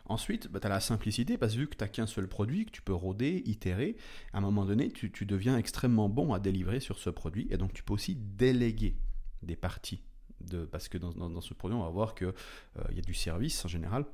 Ensuite, 0.06 0.48
bah, 0.48 0.60
tu 0.60 0.68
as 0.68 0.70
la 0.70 0.80
simplicité, 0.80 1.38
parce 1.38 1.54
que 1.54 1.60
vu 1.60 1.68
que 1.68 1.76
tu 1.76 1.84
n'as 1.84 1.88
qu'un 1.88 2.06
seul 2.06 2.28
produit, 2.28 2.66
que 2.66 2.72
tu 2.72 2.82
peux 2.82 2.94
rôder, 2.94 3.42
itérer, 3.46 3.98
à 4.34 4.38
un 4.38 4.42
moment 4.42 4.66
donné, 4.66 4.92
tu, 4.92 5.10
deviens 5.26 5.58
extrêmement 5.58 6.10
bon 6.10 6.34
à 6.34 6.40
délivrer 6.40 6.80
sur 6.80 7.00
ce 7.00 7.10
produit, 7.10 7.48
et 7.50 7.58
donc 7.58 7.74
tu 7.74 7.84
peux 7.84 7.94
aussi 7.94 8.16
déléguer 8.16 8.96
des 9.42 9.56
parties. 9.56 10.02
De, 10.42 10.66
parce 10.66 10.90
que 10.90 10.98
dans, 10.98 11.42
ce 11.42 11.54
produit, 11.54 11.76
on 11.76 11.84
va 11.84 11.90
voir 11.90 12.14
qu'il 12.14 12.28
euh, 12.28 12.94
y 12.94 13.00
a 13.00 13.02
du 13.02 13.14
service 13.16 13.66
en 13.66 13.68
général, 13.68 14.06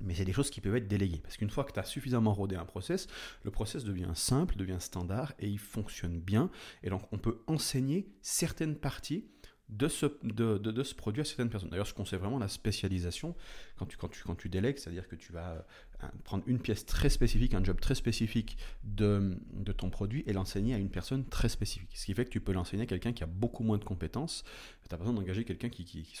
mais 0.00 0.14
c'est 0.14 0.24
des 0.24 0.32
choses 0.32 0.50
qui 0.50 0.60
peuvent 0.60 0.76
être 0.76 0.88
déléguées. 0.88 1.20
Parce 1.22 1.36
qu'une 1.36 1.50
fois 1.50 1.64
que 1.64 1.72
tu 1.72 1.80
as 1.80 1.84
suffisamment 1.84 2.32
rodé 2.32 2.56
un 2.56 2.64
process, 2.64 3.06
le 3.42 3.50
process 3.50 3.84
devient 3.84 4.12
simple, 4.14 4.56
devient 4.56 4.78
standard 4.80 5.32
et 5.38 5.48
il 5.48 5.58
fonctionne 5.58 6.18
bien. 6.18 6.50
Et 6.82 6.90
donc 6.90 7.02
on 7.12 7.18
peut 7.18 7.42
enseigner 7.46 8.08
certaines 8.22 8.76
parties 8.76 9.24
de 9.68 9.88
ce, 9.88 10.06
de, 10.22 10.56
de, 10.56 10.82
ce 10.82 10.94
produit 10.94 11.20
à 11.20 11.24
certaines 11.24 11.50
personnes. 11.50 11.70
D'ailleurs, 11.70 11.92
qu'on 11.94 12.04
sait 12.04 12.16
vraiment, 12.16 12.38
la 12.38 12.48
spécialisation, 12.48 13.34
quand 13.76 13.86
tu, 13.86 13.96
quand 13.96 14.08
tu, 14.08 14.22
quand 14.22 14.34
tu 14.34 14.48
délègues, 14.48 14.78
c'est-à-dire 14.78 15.06
que 15.08 15.16
tu 15.16 15.32
vas 15.32 15.66
euh, 16.02 16.06
prendre 16.24 16.42
une 16.46 16.58
pièce 16.58 16.86
très 16.86 17.10
spécifique, 17.10 17.54
un 17.54 17.62
job 17.62 17.78
très 17.80 17.94
spécifique 17.94 18.56
de, 18.84 19.36
de 19.52 19.72
ton 19.72 19.90
produit 19.90 20.24
et 20.26 20.32
l'enseigner 20.32 20.74
à 20.74 20.78
une 20.78 20.90
personne 20.90 21.24
très 21.26 21.48
spécifique. 21.48 21.90
Ce 21.94 22.06
qui 22.06 22.14
fait 22.14 22.24
que 22.24 22.30
tu 22.30 22.40
peux 22.40 22.52
l'enseigner 22.52 22.84
à 22.84 22.86
quelqu'un 22.86 23.12
qui 23.12 23.22
a 23.22 23.26
beaucoup 23.26 23.62
moins 23.62 23.78
de 23.78 23.84
compétences. 23.84 24.42
Tu 24.88 24.94
as 24.94 24.98
besoin 24.98 25.12
d'engager 25.12 25.44
quelqu'un 25.44 25.68
qui, 25.68 25.84
qui, 25.84 26.02
qui 26.02 26.18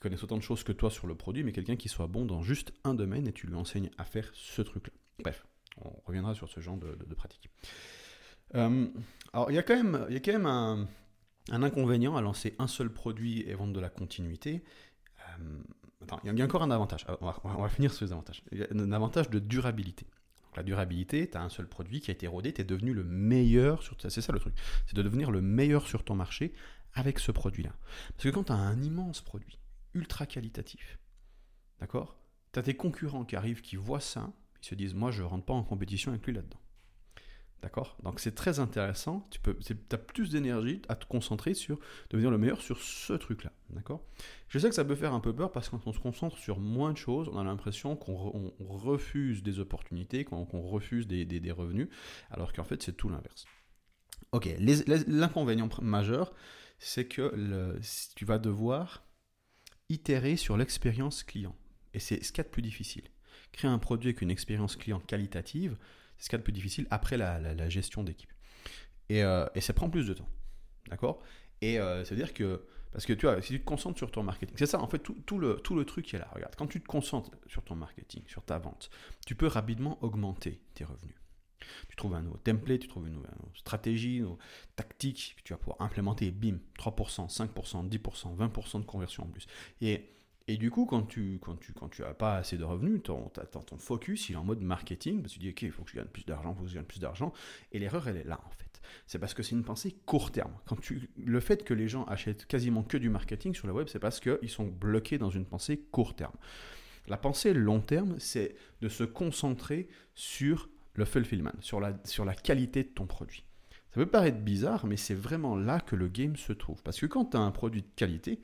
connaisse 0.00 0.22
autant 0.22 0.36
de 0.36 0.42
choses 0.42 0.62
que 0.62 0.72
toi 0.72 0.90
sur 0.90 1.08
le 1.08 1.16
produit, 1.16 1.42
mais 1.42 1.52
quelqu'un 1.52 1.76
qui 1.76 1.88
soit 1.88 2.06
bon 2.06 2.24
dans 2.24 2.42
juste 2.42 2.72
un 2.84 2.94
domaine 2.94 3.26
et 3.26 3.32
tu 3.32 3.48
lui 3.48 3.56
enseignes 3.56 3.90
à 3.98 4.04
faire 4.04 4.30
ce 4.32 4.62
truc-là. 4.62 4.92
Bref, 5.18 5.44
on 5.84 5.90
reviendra 6.06 6.34
sur 6.34 6.48
ce 6.48 6.60
genre 6.60 6.76
de, 6.76 6.96
de, 7.04 7.14
pratique. 7.14 7.50
Euh, 8.54 8.86
alors, 9.32 9.50
il 9.50 9.54
y 9.54 9.58
a 9.58 9.62
quand 9.62 9.76
même, 9.76 10.06
il 10.08 10.14
y 10.14 10.16
a 10.16 10.20
quand 10.20 10.32
même 10.32 10.46
un 10.46 10.88
un 11.50 11.62
inconvénient 11.62 12.16
à 12.16 12.20
lancer 12.20 12.54
un 12.58 12.66
seul 12.66 12.92
produit 12.92 13.42
et 13.48 13.54
vendre 13.54 13.72
de 13.72 13.80
la 13.80 13.88
continuité. 13.88 14.62
Euh, 15.18 15.62
attends, 16.02 16.20
il 16.24 16.38
y 16.38 16.42
a 16.42 16.44
encore 16.44 16.62
un 16.62 16.70
avantage. 16.70 17.06
On 17.20 17.30
va, 17.62 17.68
finir 17.68 17.92
sur 17.92 18.04
les 18.04 18.12
avantages. 18.12 18.42
Il 18.52 18.58
y 18.58 18.62
a 18.62 18.66
un 18.72 18.92
avantage 18.92 19.30
de 19.30 19.38
durabilité. 19.38 20.06
la 20.56 20.62
durabilité, 20.62 21.28
tu 21.30 21.36
as 21.36 21.42
un 21.42 21.48
seul 21.48 21.68
produit 21.68 22.00
qui 22.00 22.10
a 22.10 22.14
été 22.14 22.26
rodé, 22.26 22.52
tu 22.52 22.60
es 22.60 22.64
devenu 22.64 22.92
le 22.92 23.04
meilleur 23.04 23.82
sur. 23.82 23.96
C'est 24.00 24.20
ça 24.20 24.32
le 24.32 24.38
truc. 24.38 24.54
C'est 24.86 24.96
de 24.96 25.02
devenir 25.02 25.30
le 25.30 25.40
meilleur 25.40 25.86
sur 25.86 26.04
ton 26.04 26.14
marché 26.14 26.52
avec 26.94 27.18
ce 27.18 27.32
produit-là. 27.32 27.72
Parce 28.16 28.24
que 28.24 28.30
quand 28.30 28.44
tu 28.44 28.52
as 28.52 28.56
un 28.56 28.82
immense 28.82 29.20
produit, 29.20 29.58
ultra 29.94 30.26
qualitatif, 30.26 30.98
d'accord 31.80 32.18
Tu 32.52 32.58
as 32.58 32.62
tes 32.62 32.74
concurrents 32.74 33.24
qui 33.24 33.36
arrivent, 33.36 33.62
qui 33.62 33.76
voient 33.76 34.00
ça, 34.00 34.32
ils 34.62 34.66
se 34.66 34.74
disent 34.74 34.94
Moi, 34.94 35.10
je 35.10 35.22
ne 35.22 35.26
rentre 35.26 35.44
pas 35.44 35.54
en 35.54 35.62
compétition 35.62 36.12
avec 36.12 36.26
lui 36.26 36.34
là-dedans. 36.34 36.60
D'accord? 37.62 37.98
Donc 38.02 38.20
c'est 38.20 38.34
très 38.34 38.58
intéressant. 38.58 39.26
Tu 39.30 39.38
peux, 39.38 39.56
as 39.92 39.98
plus 39.98 40.30
d'énergie 40.30 40.80
à 40.88 40.96
te 40.96 41.04
concentrer 41.04 41.52
sur 41.52 41.78
devenir 42.08 42.30
le 42.30 42.38
meilleur 42.38 42.62
sur 42.62 42.80
ce 42.80 43.12
truc-là. 43.12 43.52
D'accord? 43.68 44.02
Je 44.48 44.58
sais 44.58 44.68
que 44.68 44.74
ça 44.74 44.84
peut 44.84 44.94
faire 44.94 45.12
un 45.12 45.20
peu 45.20 45.34
peur 45.34 45.52
parce 45.52 45.68
que 45.68 45.76
quand 45.76 45.86
on 45.86 45.92
se 45.92 45.98
concentre 45.98 46.38
sur 46.38 46.58
moins 46.58 46.92
de 46.92 46.96
choses, 46.96 47.28
on 47.28 47.38
a 47.38 47.44
l'impression 47.44 47.96
qu'on 47.96 48.52
refuse 48.60 49.42
des 49.42 49.58
opportunités, 49.58 50.24
qu'on 50.24 50.44
refuse 50.44 51.06
des, 51.06 51.52
revenus, 51.52 51.88
alors 52.30 52.52
qu'en 52.52 52.64
fait 52.64 52.82
c'est 52.82 52.96
tout 52.96 53.10
l'inverse. 53.10 53.44
Ok, 54.32 54.48
l'inconvénient 55.06 55.68
majeur, 55.82 56.32
c'est 56.78 57.06
que 57.06 57.78
tu 58.14 58.24
vas 58.24 58.38
devoir 58.38 59.04
itérer 59.90 60.36
sur 60.36 60.56
l'expérience 60.56 61.24
client. 61.24 61.54
Et 61.92 61.98
c'est 61.98 62.22
ce 62.22 62.32
qu'il 62.32 62.38
y 62.38 62.40
a 62.42 62.44
de 62.44 62.48
plus 62.48 62.62
difficile. 62.62 63.04
Créer 63.52 63.70
un 63.70 63.78
produit 63.78 64.10
avec 64.10 64.22
une 64.22 64.30
expérience 64.30 64.76
client 64.76 65.00
qualitative, 65.00 65.76
c'est 66.20 66.26
ce 66.26 66.28
qu'il 66.28 66.34
y 66.34 66.36
a 66.36 66.38
de 66.38 66.44
plus 66.44 66.52
difficile 66.52 66.86
après 66.90 67.16
la, 67.16 67.68
gestion 67.68 68.04
d'équipe. 68.04 68.30
Euh, 69.10 69.48
et, 69.54 69.60
ça 69.60 69.72
prend 69.72 69.88
plus 69.88 70.06
de 70.06 70.12
temps. 70.12 70.28
D'accord? 70.88 71.22
Et 71.62 71.80
euh, 71.80 72.04
c'est-à-dire 72.04 72.34
que, 72.34 72.64
parce 72.92 73.06
que 73.06 73.14
tu 73.14 73.26
vois, 73.26 73.40
si 73.40 73.54
tu 73.54 73.60
te 73.60 73.64
concentres 73.64 73.98
sur 73.98 74.10
ton 74.10 74.22
marketing, 74.22 74.54
c'est 74.58 74.66
ça 74.66 74.80
en 74.80 74.86
fait 74.86 74.98
tout, 74.98 75.38
le, 75.38 75.56
tout 75.56 75.74
le 75.74 75.84
truc 75.84 76.04
qui 76.04 76.16
est 76.16 76.18
là. 76.18 76.30
Regarde, 76.34 76.54
quand 76.56 76.66
tu 76.66 76.80
te 76.80 76.86
concentres 76.86 77.30
sur 77.46 77.64
ton 77.64 77.74
marketing, 77.74 78.22
sur 78.28 78.44
ta 78.44 78.58
vente, 78.58 78.90
tu 79.26 79.34
peux 79.34 79.46
rapidement 79.46 79.98
augmenter 80.04 80.60
tes 80.74 80.84
revenus. 80.84 81.16
Tu 81.88 81.96
trouves 81.96 82.14
un 82.14 82.22
nouveau 82.22 82.38
template, 82.38 82.80
tu 82.80 82.88
trouves 82.88 83.08
une 83.08 83.14
nouvelle 83.14 83.32
stratégie, 83.54 84.16
une 84.18 84.36
tactique 84.76 85.36
que 85.38 85.42
tu 85.42 85.52
vas 85.52 85.58
pouvoir 85.58 85.80
implémenter, 85.80 86.30
bim, 86.30 86.58
3%, 86.78 87.28
5%, 87.28 87.88
10%, 87.88 88.36
20% 88.36 88.80
de 88.80 88.84
conversion 88.84 89.24
en 89.24 89.28
plus. 89.28 89.46
Et, 89.80 90.10
et 90.50 90.56
du 90.56 90.70
coup, 90.72 90.84
quand 90.84 91.02
tu 91.02 91.38
quand 91.40 91.54
tu, 91.60 91.72
quand 91.72 91.88
tu 91.88 92.02
as 92.02 92.12
pas 92.12 92.34
assez 92.34 92.58
de 92.58 92.64
revenus, 92.64 93.04
ton, 93.04 93.28
ton, 93.28 93.78
focus 93.78 94.28
il 94.28 94.32
est 94.32 94.36
en 94.36 94.42
mode 94.42 94.60
marketing, 94.60 95.24
tu 95.26 95.38
dis 95.38 95.50
ok, 95.50 95.62
il 95.62 95.70
faut 95.70 95.84
que 95.84 95.90
je 95.90 95.96
gagne 95.96 96.06
plus 96.06 96.24
d'argent, 96.24 96.52
faut 96.54 96.64
que 96.64 96.68
je 96.68 96.74
gagne 96.74 96.82
plus 96.82 96.98
d'argent, 96.98 97.32
et 97.70 97.78
l'erreur 97.78 98.08
elle 98.08 98.16
est 98.16 98.24
là 98.24 98.40
en 98.44 98.50
fait. 98.50 98.80
C'est 99.06 99.20
parce 99.20 99.32
que 99.32 99.44
c'est 99.44 99.54
une 99.54 99.62
pensée 99.62 99.94
court 100.06 100.32
terme. 100.32 100.52
Quand 100.66 100.74
tu, 100.80 101.08
le 101.16 101.38
fait 101.38 101.62
que 101.62 101.72
les 101.72 101.86
gens 101.86 102.02
achètent 102.06 102.46
quasiment 102.46 102.82
que 102.82 102.96
du 102.96 103.08
marketing 103.10 103.54
sur 103.54 103.68
le 103.68 103.72
web, 103.72 103.86
c'est 103.88 104.00
parce 104.00 104.18
qu'ils 104.18 104.48
sont 104.48 104.66
bloqués 104.66 105.18
dans 105.18 105.30
une 105.30 105.44
pensée 105.44 105.78
court 105.92 106.16
terme. 106.16 106.34
La 107.06 107.16
pensée 107.16 107.54
long 107.54 107.80
terme, 107.80 108.16
c'est 108.18 108.56
de 108.80 108.88
se 108.88 109.04
concentrer 109.04 109.88
sur 110.16 110.68
le 110.94 111.04
fulfillment, 111.04 111.52
sur 111.60 111.78
la, 111.78 111.96
sur 112.04 112.24
la 112.24 112.34
qualité 112.34 112.82
de 112.82 112.88
ton 112.88 113.06
produit. 113.06 113.44
Ça 113.90 114.00
peut 114.00 114.06
paraître 114.06 114.38
bizarre, 114.38 114.86
mais 114.86 114.96
c'est 114.96 115.14
vraiment 115.14 115.56
là 115.56 115.80
que 115.80 115.96
le 115.96 116.08
game 116.08 116.36
se 116.36 116.52
trouve. 116.52 116.82
Parce 116.82 117.00
que 117.00 117.06
quand 117.06 117.26
tu 117.26 117.36
as 117.36 117.40
un 117.40 117.50
produit 117.50 117.82
de 117.82 117.88
qualité, 117.96 118.40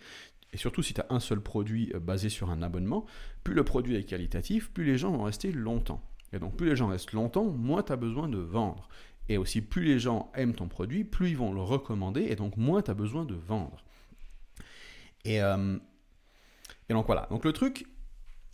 et 0.52 0.56
surtout 0.56 0.82
si 0.82 0.94
tu 0.94 1.00
as 1.00 1.06
un 1.10 1.20
seul 1.20 1.40
produit 1.40 1.90
euh, 1.94 2.00
basé 2.00 2.28
sur 2.28 2.50
un 2.50 2.62
abonnement, 2.62 3.06
plus 3.44 3.54
le 3.54 3.64
produit 3.64 3.96
est 3.96 4.04
qualitatif, 4.04 4.70
plus 4.70 4.84
les 4.84 4.98
gens 4.98 5.10
vont 5.10 5.24
rester 5.24 5.52
longtemps. 5.52 6.02
Et 6.32 6.38
donc 6.38 6.56
plus 6.56 6.68
les 6.68 6.76
gens 6.76 6.88
restent 6.88 7.12
longtemps, 7.12 7.44
moins 7.44 7.82
tu 7.82 7.92
as 7.92 7.96
besoin 7.96 8.28
de 8.28 8.38
vendre. 8.38 8.88
Et 9.28 9.38
aussi 9.38 9.60
plus 9.60 9.84
les 9.84 9.98
gens 9.98 10.30
aiment 10.34 10.54
ton 10.54 10.68
produit, 10.68 11.04
plus 11.04 11.30
ils 11.30 11.36
vont 11.36 11.52
le 11.52 11.60
recommander, 11.60 12.22
et 12.22 12.36
donc 12.36 12.56
moins 12.56 12.82
tu 12.82 12.90
as 12.90 12.94
besoin 12.94 13.24
de 13.24 13.34
vendre. 13.34 13.84
Et, 15.24 15.42
euh, 15.42 15.76
et 16.88 16.92
donc 16.92 17.06
voilà, 17.06 17.26
donc 17.30 17.44
le 17.44 17.52
truc, 17.52 17.86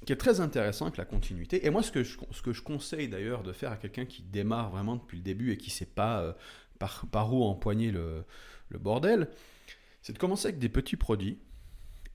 qui 0.06 0.12
est 0.12 0.16
très 0.16 0.40
intéressant 0.40 0.87
avec 0.87 0.96
la 0.96 1.04
continuité. 1.04 1.66
Et 1.66 1.70
moi, 1.70 1.82
ce 1.82 1.92
que 1.92 2.02
je, 2.02 2.62
conseille 2.62 3.08
d'ailleurs 3.08 3.42
de 3.42 3.52
faire 3.52 3.70
à 3.70 3.76
quelqu'un 3.76 4.06
qui 4.06 4.22
démarre 4.22 4.70
vraiment 4.70 4.96
depuis 4.96 5.18
le 5.18 5.22
début 5.22 5.52
et 5.52 5.58
qui 5.58 5.68
ne 5.68 5.75
sait 5.75 5.87
pas 5.87 6.20
euh, 6.20 6.32
par, 6.78 7.32
où 7.32 7.44
empoigner 7.44 7.92
le 7.92 8.25
bordel, 8.80 9.28
c'est 10.00 10.12
de 10.12 10.18
commencer 10.18 10.49
avec 10.49 10.58
des 10.58 10.70
petits 10.70 10.96
produits 10.96 11.38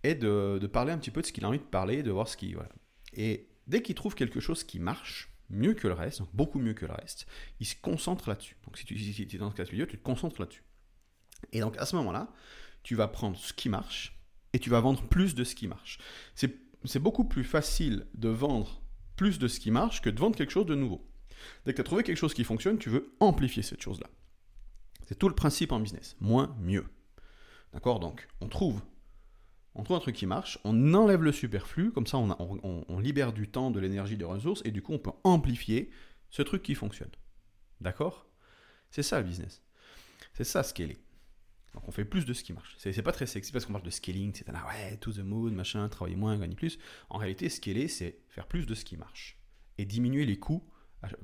et 0.03 0.15
de, 0.15 0.57
de, 0.59 0.67
parler 0.67 0.91
un 0.91 0.97
petit 0.97 1.11
peu 1.11 1.21
de 1.21 1.25
ce 1.25 1.31
qu'il 1.31 1.45
a 1.45 1.47
envie 1.47 1.59
de 1.59 1.63
parler, 1.63 2.03
de 2.03 2.11
voir 2.11 2.27
ce 2.27 2.37
qui... 2.37 2.53
Voilà. 2.53 2.69
Et 3.13 3.49
dès 3.67 3.81
qu'il 3.81 3.95
trouve 3.95 4.15
quelque 4.15 4.39
chose 4.39 4.63
qui 4.63 4.79
marche, 4.79 5.29
mieux 5.49 5.73
que 5.73 5.87
le 5.87 5.93
reste, 5.93 6.21
beaucoup 6.33 6.59
mieux 6.59 6.73
que 6.73 6.85
le 6.85 6.93
reste, 6.93 7.27
il 7.59 7.65
se 7.65 7.75
concentre 7.75 8.29
là-dessus. 8.29 8.57
Donc 8.65 8.77
si 8.77 8.85
tu, 8.85 8.97
si 8.97 9.21
es 9.21 9.37
dans 9.37 9.51
ce 9.51 9.55
cas 9.55 9.65
figure, 9.65 9.87
tu 9.87 9.97
te 9.97 10.03
concentres 10.03 10.39
là-dessus. 10.39 10.63
Et 11.51 11.59
donc 11.59 11.77
à 11.77 11.85
ce 11.85 11.95
moment-là, 11.97 12.31
tu 12.83 12.95
vas 12.95 13.07
prendre 13.07 13.37
ce 13.37 13.53
qui 13.53 13.69
marche 13.69 14.19
et 14.53 14.59
tu 14.59 14.69
vas 14.69 14.79
vendre 14.79 15.07
plus 15.07 15.35
de 15.35 15.43
ce 15.43 15.55
qui 15.55 15.67
marche. 15.67 15.99
C'est 16.35 16.99
beaucoup 16.99 17.25
plus 17.25 17.43
facile 17.43 18.07
de 18.13 18.29
vendre 18.29 18.81
plus 19.15 19.39
de 19.39 19.47
ce 19.47 19.59
qui 19.59 19.71
marche 19.71 20.01
que 20.01 20.09
de 20.09 20.19
vendre 20.19 20.35
quelque 20.35 20.51
chose 20.51 20.65
de 20.65 20.75
nouveau. 20.75 21.05
Dès 21.65 21.71
que 21.71 21.77
tu 21.77 21.81
as 21.81 21.83
trouvé 21.83 22.03
quelque 22.03 22.17
chose 22.17 22.33
qui 22.33 22.43
fonctionne, 22.43 22.77
tu 22.77 22.89
veux 22.89 23.15
amplifier 23.19 23.63
cette 23.63 23.81
chose-là. 23.81 24.07
C'est 25.07 25.17
tout 25.17 25.29
le 25.29 25.35
principe 25.35 25.71
en 25.71 25.79
business. 25.79 26.15
Moins, 26.19 26.55
mieux. 26.59 26.85
D'accord? 27.73 27.99
Donc, 27.99 28.27
on 28.41 28.47
trouve, 28.47 28.81
on 29.77 29.83
trouve 29.83 29.97
un 29.97 30.01
truc 30.01 30.15
qui 30.15 30.25
marche, 30.25 30.59
on 30.63 30.93
enlève 30.93 31.23
le 31.23 31.31
superflu, 31.31 31.91
comme 31.91 32.07
ça 32.07 32.17
on, 32.17 32.99
libère 32.99 33.31
du 33.31 33.47
temps, 33.47 33.71
de 33.71 33.79
l'énergie, 33.79 34.17
des 34.17 34.25
ressources, 34.25 34.61
et 34.65 34.71
du 34.71 34.81
coup 34.81 34.93
on 34.93 34.99
peut 34.99 35.11
amplifier 35.23 35.91
ce 36.29 36.41
truc 36.41 36.63
qui 36.63 36.75
fonctionne. 36.75 37.11
D'accord? 37.79 38.27
C'est 38.89 39.03
ça 39.03 39.19
le 39.19 39.25
business. 39.25 39.61
C'est 40.33 40.43
ça 40.43 40.61
est. 40.61 40.97
Donc 41.73 41.87
on 41.87 41.91
fait 41.91 42.05
plus 42.05 42.25
de 42.25 42.33
ce 42.33 42.43
qui 42.43 42.53
marche. 42.53 42.75
C'est 42.79 43.01
pas 43.03 43.11
très 43.11 43.27
sexy 43.27 43.51
parce 43.51 43.65
qu'on 43.65 43.73
parle 43.73 43.85
de 43.85 43.91
scaling, 43.91 44.33
c'est 44.33 44.49
ah 44.49 44.67
ouais, 44.67 44.97
to 44.97 45.13
the 45.13 45.19
moon, 45.19 45.51
machin, 45.51 45.87
travailler 45.89 46.15
moins, 46.15 46.37
gagner 46.37 46.55
plus. 46.55 46.79
En 47.09 47.19
réalité, 47.19 47.47
scaler, 47.47 47.87
c'est 47.87 48.19
faire 48.29 48.47
plus 48.47 48.65
de 48.65 48.73
ce 48.73 48.83
qui 48.83 48.97
marche 48.97 49.37
et 49.77 49.85
diminuer 49.85 50.25
les 50.25 50.39
coûts 50.39 50.67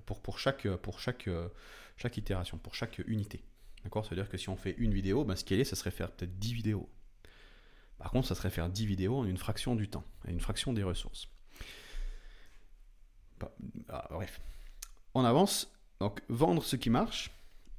pour, 0.06 0.38
chaque, 0.38 0.68
pour 0.78 1.00
chaque, 1.00 1.28
chaque 1.98 2.18
itération, 2.18 2.60
pour 2.60 2.76
chaque 2.76 3.02
unité. 3.08 3.44
D'accord? 3.84 4.06
C'est-à-dire 4.06 4.30
que 4.30 4.38
si 4.38 4.50
on 4.50 4.56
fait 4.56 4.76
une 4.78 4.94
vidéo, 4.94 5.26
ben 5.26 5.36
scaler, 5.36 5.64
ça 5.64 5.76
serait 5.76 5.90
faire 5.90 6.12
peut-être 6.12 6.38
10 6.38 6.54
vidéos. 6.54 6.88
Par 7.98 8.12
contre, 8.12 8.28
ça 8.28 8.36
serait 8.36 8.50
faire 8.50 8.70
10 8.70 8.86
vidéos 8.86 9.18
en 9.18 9.26
une 9.26 9.38
fraction 9.38 9.76
du 9.76 9.90
temps, 9.90 10.04
et 10.28 10.32
une 10.32 10.40
fraction 10.40 10.74
des 10.74 10.84
ressources. 10.84 11.30
Ah, 13.90 14.08
bref. 14.12 14.40
On 15.14 15.24
avance. 15.24 15.72
Donc, 16.00 16.22
vendre 16.30 16.64
ce 16.64 16.76
qui 16.76 16.90
marche. 16.90 17.32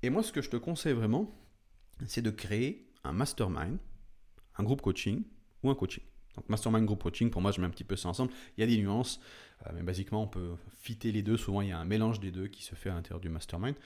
Et 0.03 0.11
moi, 0.11 0.23
ce 0.23 0.33
que 0.33 0.43
je 0.43 0.51
te 0.51 0.57
conseille 0.57 0.93
vraiment, 0.93 1.31
c'est 2.07 2.23
de 2.23 2.31
créer 2.31 2.91
un 3.05 3.13
mastermind, 3.13 3.79
un 4.57 4.63
groupe 4.63 4.83
coaching 4.83 5.25
ou 5.63 5.71
un 5.71 5.75
coaching. 5.75 6.03
Donc 6.37 6.49
mastermind, 6.49 6.85
groupe 6.85 7.03
coaching, 7.03 7.31
pour 7.31 7.41
moi, 7.41 7.53
je 7.53 7.61
mets 7.61 7.67
un 7.67 7.71
petit 7.71 7.85
peu 7.85 7.97
ça 7.97 8.09
ensemble. 8.09 8.33
Il 8.57 8.61
y 8.61 8.65
a 8.65 8.67
des 8.67 8.77
nuances, 8.77 9.21
euh, 9.67 9.71
mais 9.75 9.83
basiquement, 9.83 10.23
on 10.23 10.27
peut 10.27 10.57
fitter 10.81 11.13
les 11.13 11.23
deux. 11.23 11.37
Souvent, 11.37 11.61
il 11.61 11.69
y 11.69 11.73
a 11.73 11.79
un 11.79 11.85
mélange 11.85 12.21
des 12.21 12.31
deux 12.31 12.49
qui 12.49 12.63
se 12.63 12.75
fait 12.75 12.91
à 12.91 12.95
l'intérieur 12.95 13.21
du 13.21 13.29
mastermind. 13.29 13.77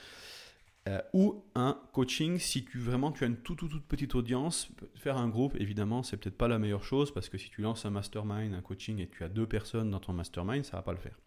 Euh, 0.89 1.03
ou 1.13 1.45
un 1.55 1.79
coaching, 1.93 2.39
si 2.39 2.65
tu 2.65 2.79
vraiment 2.79 3.13
tu 3.13 3.23
as 3.25 3.27
une 3.27 3.37
toute, 3.37 3.59
toute, 3.59 3.85
petite 3.85 4.15
audience, 4.15 4.71
faire 4.95 5.19
un 5.19 5.29
groupe, 5.29 5.55
évidemment, 5.61 6.03
c'est 6.03 6.17
peut-être 6.17 6.39
pas 6.39 6.49
la 6.49 6.59
meilleure 6.59 6.83
chose 6.83 7.13
parce 7.13 7.29
que 7.29 7.37
si 7.37 7.51
tu 7.51 7.61
lances 7.61 7.85
un 7.85 7.91
mastermind, 7.91 8.55
un 8.55 8.63
coaching 8.63 8.99
et 8.99 9.07
tu 9.07 9.23
as 9.23 9.29
deux 9.29 9.47
personnes 9.47 9.91
dans 9.91 10.01
ton 10.01 10.15
mastermind, 10.15 10.65
ça 10.65 10.79
va 10.79 10.83
pas 10.83 10.93
le 10.93 10.99
faire. 10.99 11.19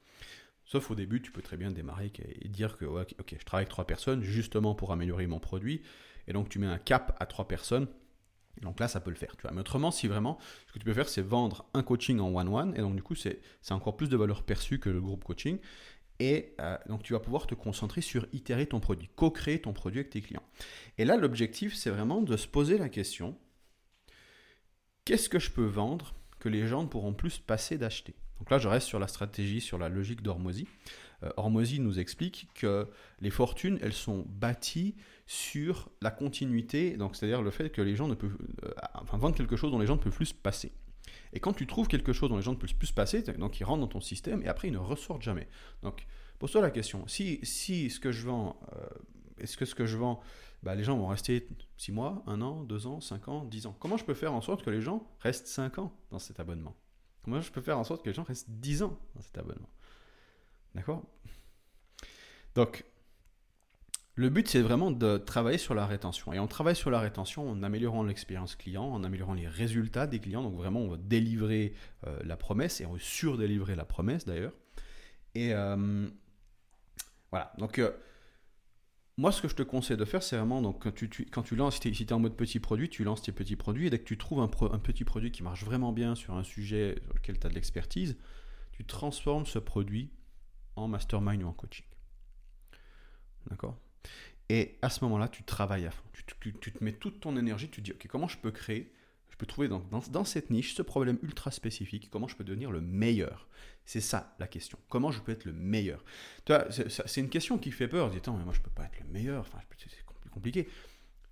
Sauf 0.66 0.90
au 0.90 0.96
début, 0.96 1.22
tu 1.22 1.32
peux 1.32 1.44
très 1.44 1.58
bien 1.58 1.70
démarrer 1.70 2.12
et 2.42 2.48
dire 2.48 2.76
que, 2.76 2.86
ok, 2.86 3.36
je 3.38 3.46
travaille 3.46 3.64
avec 3.64 3.70
trois 3.70 3.86
personnes 3.86 4.24
justement 4.24 4.74
pour 4.74 4.92
améliorer 4.92 5.28
mon 5.28 5.40
produit 5.40 5.84
et 6.28 6.34
donc 6.34 6.50
tu 6.50 6.58
mets 6.58 6.68
un 6.68 6.80
cap 6.80 7.16
à 7.20 7.28
trois 7.28 7.48
personnes. 7.48 7.88
Donc 8.62 8.80
là, 8.80 8.88
ça 8.88 9.00
peut 9.00 9.12
le 9.12 9.16
faire. 9.16 9.36
Tu 9.38 9.44
vois. 9.44 9.52
Mais 9.52 9.62
autrement, 9.62 9.92
si 9.92 10.08
vraiment, 10.08 10.38
ce 10.68 10.74
que 10.74 10.80
tu 10.80 10.86
peux 10.86 10.94
faire, 10.94 11.08
c'est 11.08 11.22
vendre 11.22 11.66
un 11.74 11.84
coaching 11.84 12.20
en 12.20 12.36
one-one. 12.36 12.74
Et 12.76 12.80
donc, 12.80 12.96
du 12.96 13.02
coup, 13.02 13.16
c'est 13.16 13.40
encore 13.70 13.96
plus 13.96 14.10
de 14.10 14.18
valeur 14.18 14.44
perçue 14.44 14.80
que 14.80 14.90
le 14.90 15.02
groupe 15.02 15.24
coaching. 15.24 15.58
Et 16.20 16.54
euh, 16.60 16.78
donc, 16.88 17.04
tu 17.04 17.14
vas 17.14 17.20
pouvoir 17.20 17.48
te 17.48 17.56
concentrer 17.56 18.02
sur 18.02 18.28
itérer 18.32 18.68
ton 18.68 18.80
produit, 18.80 19.10
co-créer 19.16 19.62
ton 19.62 19.74
produit 19.74 20.00
avec 20.00 20.12
tes 20.12 20.22
clients. 20.22 20.44
Et 20.98 21.06
là, 21.06 21.18
l'objectif, 21.18 21.76
c'est 21.76 21.90
vraiment 21.90 22.22
de 22.22 22.38
se 22.38 22.48
poser 22.48 22.78
la 22.78 22.90
question 22.90 23.38
qu'est-ce 25.06 25.30
que 25.30 25.40
je 25.40 25.52
peux 25.52 25.66
vendre 25.66 26.14
que 26.40 26.50
les 26.50 26.68
gens 26.68 26.84
ne 26.84 26.88
pourront 26.88 27.14
plus 27.14 27.40
passer 27.40 27.78
d'acheter? 27.78 28.16
Donc 28.40 28.50
là, 28.50 28.58
je 28.58 28.68
reste 28.68 28.88
sur 28.88 29.00
la 29.00 29.08
stratégie, 29.08 29.62
sur 29.62 29.78
la 29.78 29.90
logique 29.90 30.22
d'Hormozy. 30.22 30.68
Euh, 31.24 31.30
nous 31.80 32.00
explique 32.00 32.50
que 32.56 32.88
les 33.20 33.30
fortunes, 33.30 33.78
elles 33.82 33.94
sont 33.94 34.26
bâties 34.28 34.96
sur 35.28 35.90
la 36.02 36.10
continuité, 36.10 36.98
donc 36.98 37.16
c'est-à-dire 37.16 37.42
le 37.42 37.52
fait 37.52 37.70
que 37.70 37.82
les 37.82 37.96
gens 37.96 38.08
ne 38.08 38.16
peuvent, 38.16 38.38
euh, 38.66 38.72
enfin 38.96 39.18
vendre 39.18 39.36
quelque 39.36 39.56
chose 39.56 39.72
dont 39.72 39.80
les 39.80 39.86
gens 39.86 39.96
ne 39.96 40.02
peuvent 40.02 40.16
plus 40.16 40.34
passer. 40.34 40.72
Et 41.34 41.40
quand 41.40 41.54
tu 41.54 41.68
trouves 41.68 41.88
quelque 41.88 42.14
chose 42.14 42.30
dont 42.30 42.38
les 42.38 42.42
gens 42.42 42.52
ne 42.52 42.58
peuvent 42.58 42.76
plus 42.76 42.92
passer, 42.92 43.22
donc 43.22 43.60
ils 43.60 43.64
rentrent 43.64 43.82
dans 43.82 43.88
ton 43.88 44.02
système 44.02 44.42
et 44.44 44.48
après 44.48 44.68
ils 44.68 44.74
ne 44.74 44.78
ressortent 44.78 45.22
jamais. 45.22 45.48
Donc 45.84 46.06
pose-toi 46.40 46.62
la 46.62 46.72
question, 46.72 47.08
si, 47.08 47.40
si 47.44 47.90
ce 47.90 48.00
que 48.00 48.12
je 48.12 48.26
vends, 48.26 48.60
euh, 48.76 48.86
est-ce 49.38 49.58
que 49.58 49.66
ce 49.66 49.76
que 49.76 49.86
je 49.86 49.98
vends, 49.98 50.22
bah, 50.64 50.76
les 50.76 50.84
gens 50.84 50.98
vont 50.98 51.08
rester 51.08 51.48
6 51.78 51.92
mois, 51.92 52.24
1 52.28 52.42
an, 52.42 52.64
2 52.64 52.88
ans, 52.88 53.02
5 53.02 53.28
ans, 53.28 53.46
10 53.46 53.68
ans? 53.68 53.76
Comment 53.80 53.98
je 53.98 54.06
peux 54.06 54.14
faire 54.14 54.34
en 54.34 54.42
sorte 54.42 54.64
que 54.64 54.70
les 54.70 54.82
gens 54.82 55.08
restent 55.20 55.48
5 55.48 55.80
ans 55.80 55.94
dans 56.12 56.20
cet 56.20 56.40
abonnement? 56.40 56.76
Comment 57.24 57.42
je 57.42 57.52
peux 57.52 57.62
faire 57.62 57.78
en 57.78 57.84
sorte 57.84 58.04
que 58.04 58.10
les 58.10 58.16
gens 58.16 58.24
restent 58.24 58.50
10 58.50 58.84
ans 58.84 59.00
dans 59.16 59.22
cet 59.22 59.38
abonnement? 59.38 59.70
D'accord? 60.76 61.04
Donc, 62.56 62.86
le 64.16 64.30
but, 64.30 64.48
c'est 64.48 64.62
vraiment 64.62 64.92
de 64.92 65.18
travailler 65.18 65.58
sur 65.58 65.74
la 65.74 65.86
rétention. 65.86 66.34
Et 66.34 66.40
on 66.40 66.48
travaille 66.48 66.76
sur 66.76 66.92
la 66.92 67.00
rétention 67.00 67.50
en 67.50 67.64
améliorant 67.64 68.04
l'expérience 68.04 68.56
client, 68.56 68.84
en 68.84 69.04
améliorant 69.04 69.34
les 69.34 69.48
résultats 69.48 70.06
des 70.06 70.20
clients. 70.20 70.44
Donc 70.44 70.56
vraiment, 70.56 70.82
on 70.82 70.90
va 70.90 70.98
délivrer 70.98 71.74
euh, 72.06 72.20
la 72.24 72.36
promesse 72.36 72.82
et 72.82 72.86
on 72.86 72.94
va 72.94 73.00
surdélivrer 73.00 73.76
la 73.76 73.86
promesse 73.86 74.26
d'ailleurs. 74.26 74.54
Et 75.34 75.54
euh, 75.54 76.10
voilà. 77.30 77.54
Donc, 77.58 77.80
euh, 77.80 77.92
moi, 79.18 79.32
ce 79.32 79.42
que 79.42 79.48
je 79.48 79.56
te 79.56 79.64
conseille 79.64 79.96
de 79.96 80.06
faire, 80.06 80.24
c'est 80.24 80.36
vraiment, 80.36 80.62
donc, 80.62 80.84
quand 80.84 80.94
tu, 80.94 81.08
quand 81.32 81.44
tu 81.44 81.56
lances, 81.56 81.80
si 81.80 81.92
tu 81.92 82.04
es, 82.04 82.14
en 82.14 82.20
mode 82.20 82.36
petit 82.36 82.60
produit, 82.60 82.90
tu 82.90 83.06
lances 83.06 83.22
tes 83.22 83.32
petits 83.32 83.56
produits. 83.56 83.88
Et 83.88 83.90
dès 83.90 84.00
que 84.00 84.04
tu 84.04 84.18
trouves 84.18 84.42
un, 84.42 84.52
un 84.74 84.80
petit 84.80 85.06
produit 85.06 85.32
qui 85.32 85.42
marche 85.42 85.64
vraiment 85.64 85.94
bien 85.94 86.16
sur 86.16 86.36
un 86.36 86.44
sujet 86.44 87.00
sur 87.06 87.14
lequel 87.14 87.40
tu 87.40 87.48
as 87.48 87.50
de 87.50 87.56
l'expertise, 87.56 88.18
tu 88.74 88.84
transformes 88.86 89.46
ce 89.46 89.60
produit 89.60 90.12
en 90.76 90.90
mastermind 90.90 91.44
ou 91.44 91.48
en 91.48 91.54
coaching. 91.54 91.86
D'accord? 93.50 93.80
Et 94.50 94.78
à 94.82 94.90
ce 94.90 95.04
moment-là, 95.06 95.28
tu 95.28 95.44
travailles 95.44 95.86
à 95.86 95.92
fond. 95.92 96.04
Tu, 96.40 96.54
te 96.54 96.84
mets 96.84 96.94
toute 96.94 97.20
ton 97.20 97.38
énergie, 97.38 97.70
tu 97.70 97.82
te 97.82 97.86
dis, 97.86 97.92
OK, 97.92 98.08
comment 98.08 98.28
je 98.28 98.38
peux 98.38 98.52
créer, 98.52 98.92
je 99.30 99.38
peux 99.38 99.46
trouver 99.46 99.70
dans, 99.70 100.26
cette 100.26 100.50
niche 100.50 100.76
ce 100.76 100.82
problème 100.82 101.18
ultra 101.24 101.52
spécifique, 101.52 102.10
comment 102.12 102.28
je 102.28 102.36
peux 102.36 102.44
devenir 102.44 102.72
le 102.72 102.82
meilleur? 102.82 103.48
C'est 103.86 104.02
ça 104.02 104.36
la 104.40 104.48
question. 104.48 104.78
Comment 104.90 105.12
je 105.12 105.22
peux 105.22 105.32
être 105.32 105.46
le 105.46 105.54
meilleur? 105.54 106.04
C'est 106.80 107.22
une 107.22 107.30
question 107.30 107.58
qui 107.58 107.72
fait 107.72 107.88
peur. 107.88 108.10
Dis, 108.10 108.18
attends, 108.18 108.38
mais 108.38 108.44
moi 108.44 108.54
je 108.54 108.62
peux 108.62 108.70
pas 108.70 108.86
être 108.86 109.00
le 109.00 109.08
meilleur, 109.08 109.42
enfin, 109.42 109.60
c'est 109.78 110.30
compliqué. 110.32 110.68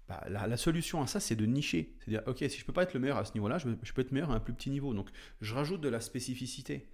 Bah, 0.08 0.24
la, 0.28 0.58
solution 0.58 1.02
à 1.04 1.08
ça, 1.08 1.20
c'est 1.20 1.36
de 1.36 1.46
nicher. 1.46 1.94
C'est-à-dire, 2.00 2.24
OK, 2.26 2.38
si 2.40 2.58
je 2.58 2.66
peux 2.66 2.74
pas 2.74 2.84
être 2.84 2.94
le 2.96 3.00
meilleur 3.00 3.18
à 3.18 3.26
ce 3.26 3.34
niveau-là, 3.34 3.60
je, 3.60 3.70
je 3.84 3.94
peux 3.94 4.02
être 4.02 4.12
meilleur 4.12 4.32
à 4.32 4.36
un 4.36 4.40
plus 4.40 4.54
petit 4.54 4.72
niveau. 4.72 4.94
Donc, 4.94 5.10
je 5.42 5.54
rajoute 5.54 5.82
de 5.82 5.90
la 5.90 6.02
spécificité. 6.02 6.88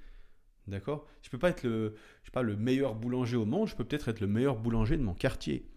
D'accord? 0.67 1.07
Je 1.22 1.29
peux 1.29 1.38
pas 1.38 1.50
être 1.50 1.63
le, 1.63 1.95
je 2.22 2.27
sais 2.27 2.31
pas, 2.31 2.41
le 2.41 2.55
meilleur 2.55 2.95
boulanger 2.95 3.38
au 3.38 3.45
monde, 3.45 3.67
je 3.67 3.75
peux 3.75 3.84
peut-être 3.84 4.10
être 4.10 4.19
le 4.19 4.27
meilleur 4.27 4.57
boulanger 4.57 4.98
de 4.98 5.03
mon 5.03 5.13
quartier. 5.13 5.69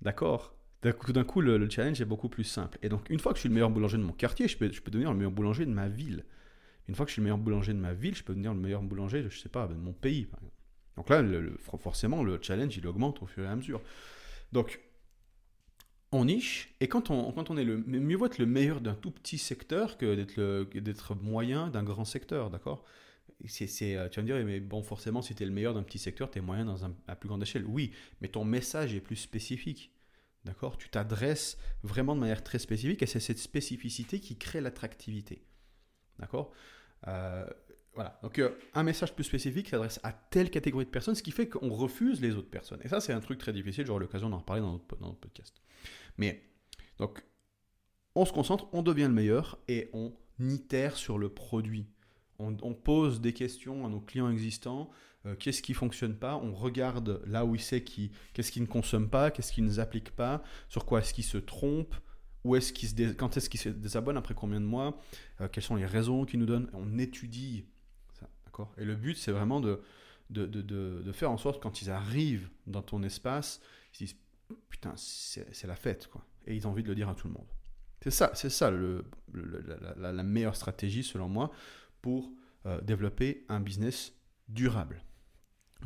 D'accord? 0.00 0.56
D'un 0.82 1.24
coup, 1.24 1.40
le, 1.40 1.70
challenge 1.70 2.00
est 2.00 2.06
beaucoup 2.06 2.28
plus 2.28 2.44
simple. 2.44 2.78
Et 2.82 2.88
donc, 2.88 3.08
une 3.08 3.20
fois 3.20 3.32
que 3.32 3.36
je 3.36 3.40
suis 3.40 3.48
le 3.48 3.54
meilleur 3.54 3.70
boulanger 3.70 3.98
de 3.98 4.02
mon 4.02 4.12
quartier, 4.12 4.48
je 4.48 4.56
peux, 4.56 4.72
je 4.72 4.80
peux 4.80 4.90
devenir 4.90 5.12
le 5.12 5.16
meilleur 5.16 5.30
boulanger 5.30 5.64
de 5.64 5.70
ma 5.70 5.88
ville. 5.88 6.24
Une 6.88 6.96
fois 6.96 7.04
que 7.06 7.10
je 7.10 7.14
suis 7.14 7.20
le 7.20 7.24
meilleur 7.24 7.38
boulanger 7.38 7.72
de 7.72 7.78
ma 7.78 7.92
ville, 7.92 8.16
je 8.16 8.24
peux 8.24 8.32
devenir 8.32 8.52
le 8.52 8.60
meilleur 8.60 8.82
boulanger, 8.82 9.22
de, 9.22 9.28
je 9.28 9.38
sais 9.38 9.48
pas, 9.48 9.68
de 9.68 9.74
mon 9.74 9.92
pays. 9.92 10.26
Donc 10.96 11.08
là, 11.08 11.22
forcément, 11.78 12.24
le 12.24 12.38
challenge, 12.42 12.76
il 12.76 12.86
augmente 12.86 13.22
au 13.22 13.26
fur 13.26 13.44
et 13.44 13.46
à 13.46 13.54
mesure. 13.54 13.80
Donc, 14.50 14.80
on 16.10 16.24
niche, 16.24 16.74
et 16.80 16.88
quand 16.88 17.10
on, 17.10 17.32
quand 17.32 17.50
on 17.50 17.56
est 17.56 17.64
le... 17.64 17.78
Mieux 17.78 18.16
vaut 18.16 18.26
être 18.26 18.38
le 18.38 18.46
meilleur 18.46 18.80
d'un 18.80 18.94
tout 18.94 19.10
petit 19.12 19.38
secteur 19.38 19.96
que 19.96 20.14
d'être 20.78 21.14
moyen 21.14 21.68
d'un 21.68 21.84
grand 21.84 22.04
secteur, 22.04 22.50
d'accord? 22.50 22.84
C'est, 23.46 23.96
euh, 23.96 24.08
tu 24.08 24.16
vas 24.16 24.22
me 24.22 24.26
dire, 24.26 24.44
mais 24.44 24.60
bon, 24.60 24.82
forcément, 24.82 25.22
si 25.22 25.34
tu 25.34 25.42
es 25.42 25.46
le 25.46 25.52
meilleur 25.52 25.74
d'un 25.74 25.82
petit 25.82 25.98
secteur, 25.98 26.30
tu 26.30 26.38
es 26.38 26.40
moyen 26.40 26.64
dans 26.64 26.84
un, 26.84 26.94
à 27.06 27.16
plus 27.16 27.28
grande 27.28 27.42
échelle. 27.42 27.64
Oui, 27.66 27.92
mais 28.20 28.28
ton 28.28 28.44
message 28.44 28.94
est 28.94 29.00
plus 29.00 29.16
spécifique. 29.16 29.92
D'accord? 30.44 30.76
Tu 30.76 30.88
t'adresses 30.88 31.56
vraiment 31.82 32.14
de 32.14 32.20
manière 32.20 32.42
très 32.42 32.58
spécifique 32.58 33.02
et 33.02 33.06
c'est 33.06 33.20
cette 33.20 33.38
spécificité 33.38 34.20
qui 34.20 34.36
crée 34.36 34.60
l'attractivité. 34.60 35.44
D'accord? 36.18 36.52
Euh, 37.06 37.46
Voilà. 37.94 38.18
Donc, 38.22 38.38
euh, 38.38 38.56
un 38.74 38.84
message 38.84 39.14
plus 39.14 39.24
spécifique 39.24 39.68
s'adresse 39.68 40.00
à 40.02 40.12
telle 40.12 40.50
catégorie 40.50 40.86
de 40.86 40.90
personnes, 40.90 41.14
ce 41.14 41.22
qui 41.22 41.30
fait 41.30 41.48
qu'on 41.48 41.68
refuse 41.70 42.20
les 42.20 42.34
autres 42.34 42.50
personnes. 42.50 42.80
Et 42.82 42.88
ça, 42.88 43.00
c'est 43.00 43.12
un 43.12 43.20
truc 43.20 43.38
très 43.38 43.52
difficile. 43.52 43.86
J'aurai 43.86 44.00
l'occasion 44.00 44.30
d'en 44.30 44.38
reparler 44.38 44.62
dans 44.62 44.72
notre, 44.72 44.96
dans 44.96 45.08
notre 45.08 45.20
podcast. 45.20 45.60
Mais, 46.16 46.42
donc, 46.98 47.22
on 48.14 48.24
se 48.24 48.32
concentre, 48.32 48.68
on 48.72 48.82
devient 48.82 49.02
le 49.02 49.08
meilleur 49.10 49.58
et 49.68 49.90
on 49.92 50.14
itère 50.38 50.96
sur 50.96 51.18
le 51.18 51.28
produit 51.28 51.86
on, 52.42 52.74
pose 52.74 53.20
des 53.20 53.32
questions 53.32 53.86
à 53.86 53.88
nos 53.88 54.00
clients 54.00 54.30
existants. 54.30 54.90
Euh, 55.26 55.34
qu'est-ce 55.36 55.62
qui 55.62 55.74
fonctionne 55.74 56.16
pas 56.16 56.36
On 56.36 56.52
regarde 56.52 57.22
là 57.26 57.44
où 57.44 57.54
il 57.54 57.60
sait 57.60 57.84
qui, 57.84 58.10
qu'est-ce 58.32 58.50
qui 58.50 58.60
ne 58.60 58.66
consomme 58.66 59.08
pas, 59.08 59.30
qu'est-ce 59.30 59.52
qui 59.52 59.62
ne 59.62 59.78
applique 59.78 60.10
pas, 60.10 60.42
sur 60.68 60.84
quoi 60.84 61.00
est-ce 61.00 61.14
qu'il 61.14 61.24
se 61.24 61.38
trompe, 61.38 61.94
où 62.44 62.56
est-ce 62.56 62.72
se 62.74 63.12
quand 63.12 63.36
est-ce 63.36 63.48
qu'il 63.48 63.60
se 63.60 63.68
désabonne, 63.68 64.16
après 64.16 64.34
combien 64.34 64.60
de 64.60 64.66
mois, 64.66 64.98
euh, 65.40 65.48
quelles 65.48 65.62
sont 65.62 65.76
les 65.76 65.86
raisons 65.86 66.24
qu'il 66.24 66.40
nous 66.40 66.46
donne. 66.46 66.68
On 66.72 66.98
étudie 66.98 67.66
ça, 68.18 68.28
d'accord? 68.44 68.72
Et 68.78 68.84
le 68.84 68.96
but, 68.96 69.16
c'est 69.16 69.32
vraiment 69.32 69.60
de 69.60 69.80
de, 70.30 70.46
de, 70.46 70.62
de, 70.62 71.12
faire 71.12 71.30
en 71.30 71.36
sorte 71.36 71.62
quand 71.62 71.82
ils 71.82 71.90
arrivent 71.90 72.48
dans 72.66 72.80
ton 72.80 73.02
espace, 73.02 73.60
ils 73.94 74.06
disent 74.06 74.16
putain, 74.68 74.94
c'est 74.96 75.66
la 75.66 75.76
fête, 75.76 76.08
quoi. 76.08 76.24
Et 76.46 76.56
ils 76.56 76.66
ont 76.66 76.70
envie 76.70 76.82
de 76.82 76.88
le 76.88 76.94
dire 76.94 77.08
à 77.08 77.14
tout 77.14 77.28
le 77.28 77.34
monde. 77.34 77.46
C'est 78.02 78.10
ça, 78.10 78.32
c'est 78.34 78.50
ça 78.50 78.70
le, 78.70 79.04
la, 79.32 80.22
meilleure 80.24 80.56
stratégie 80.56 81.04
selon 81.04 81.28
moi 81.28 81.52
pour 82.02 82.32
euh, 82.66 82.80
développer 82.80 83.44
un 83.48 83.60
business 83.60 84.12
durable. 84.48 85.02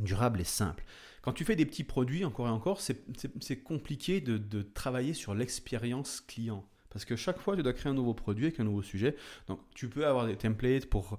Durable 0.01 0.41
et 0.41 0.45
simple. 0.45 0.85
Quand 1.23 1.33
tu 1.33 1.45
fais 1.45 1.57
des 1.57 1.67
petits 1.67 1.85
produits, 1.85 2.25
encore 2.25 2.47
et 2.47 2.51
encore, 2.51 2.81
c'est 2.81 3.63
compliqué 3.63 4.21
de, 4.21 4.63
travailler 4.63 5.15
sur 5.15 5.35
l'expérience 5.35 6.21
client. 6.21 6.69
Parce 6.91 7.05
que 7.05 7.17
chaque 7.17 7.39
fois, 7.39 7.57
tu 7.57 7.63
dois 7.63 7.73
créer 7.73 7.91
un 7.91 7.95
nouveau 7.95 8.15
produit 8.15 8.47
avec 8.47 8.61
un 8.61 8.65
nouveau 8.65 8.83
sujet. 8.83 9.17
Donc, 9.49 9.61
tu 9.75 9.89
peux 9.89 10.07
avoir 10.07 10.27
des 10.27 10.37
templates 10.37 10.87
pour, 10.87 11.19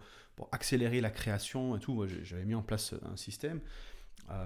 accélérer 0.52 1.02
la 1.02 1.10
création 1.10 1.76
et 1.76 1.80
tout. 1.80 2.06
J'avais 2.24 2.46
mis 2.46 2.56
en 2.56 2.62
place 2.62 2.94
un 3.04 3.18
système. 3.18 3.60
Euh, 4.30 4.46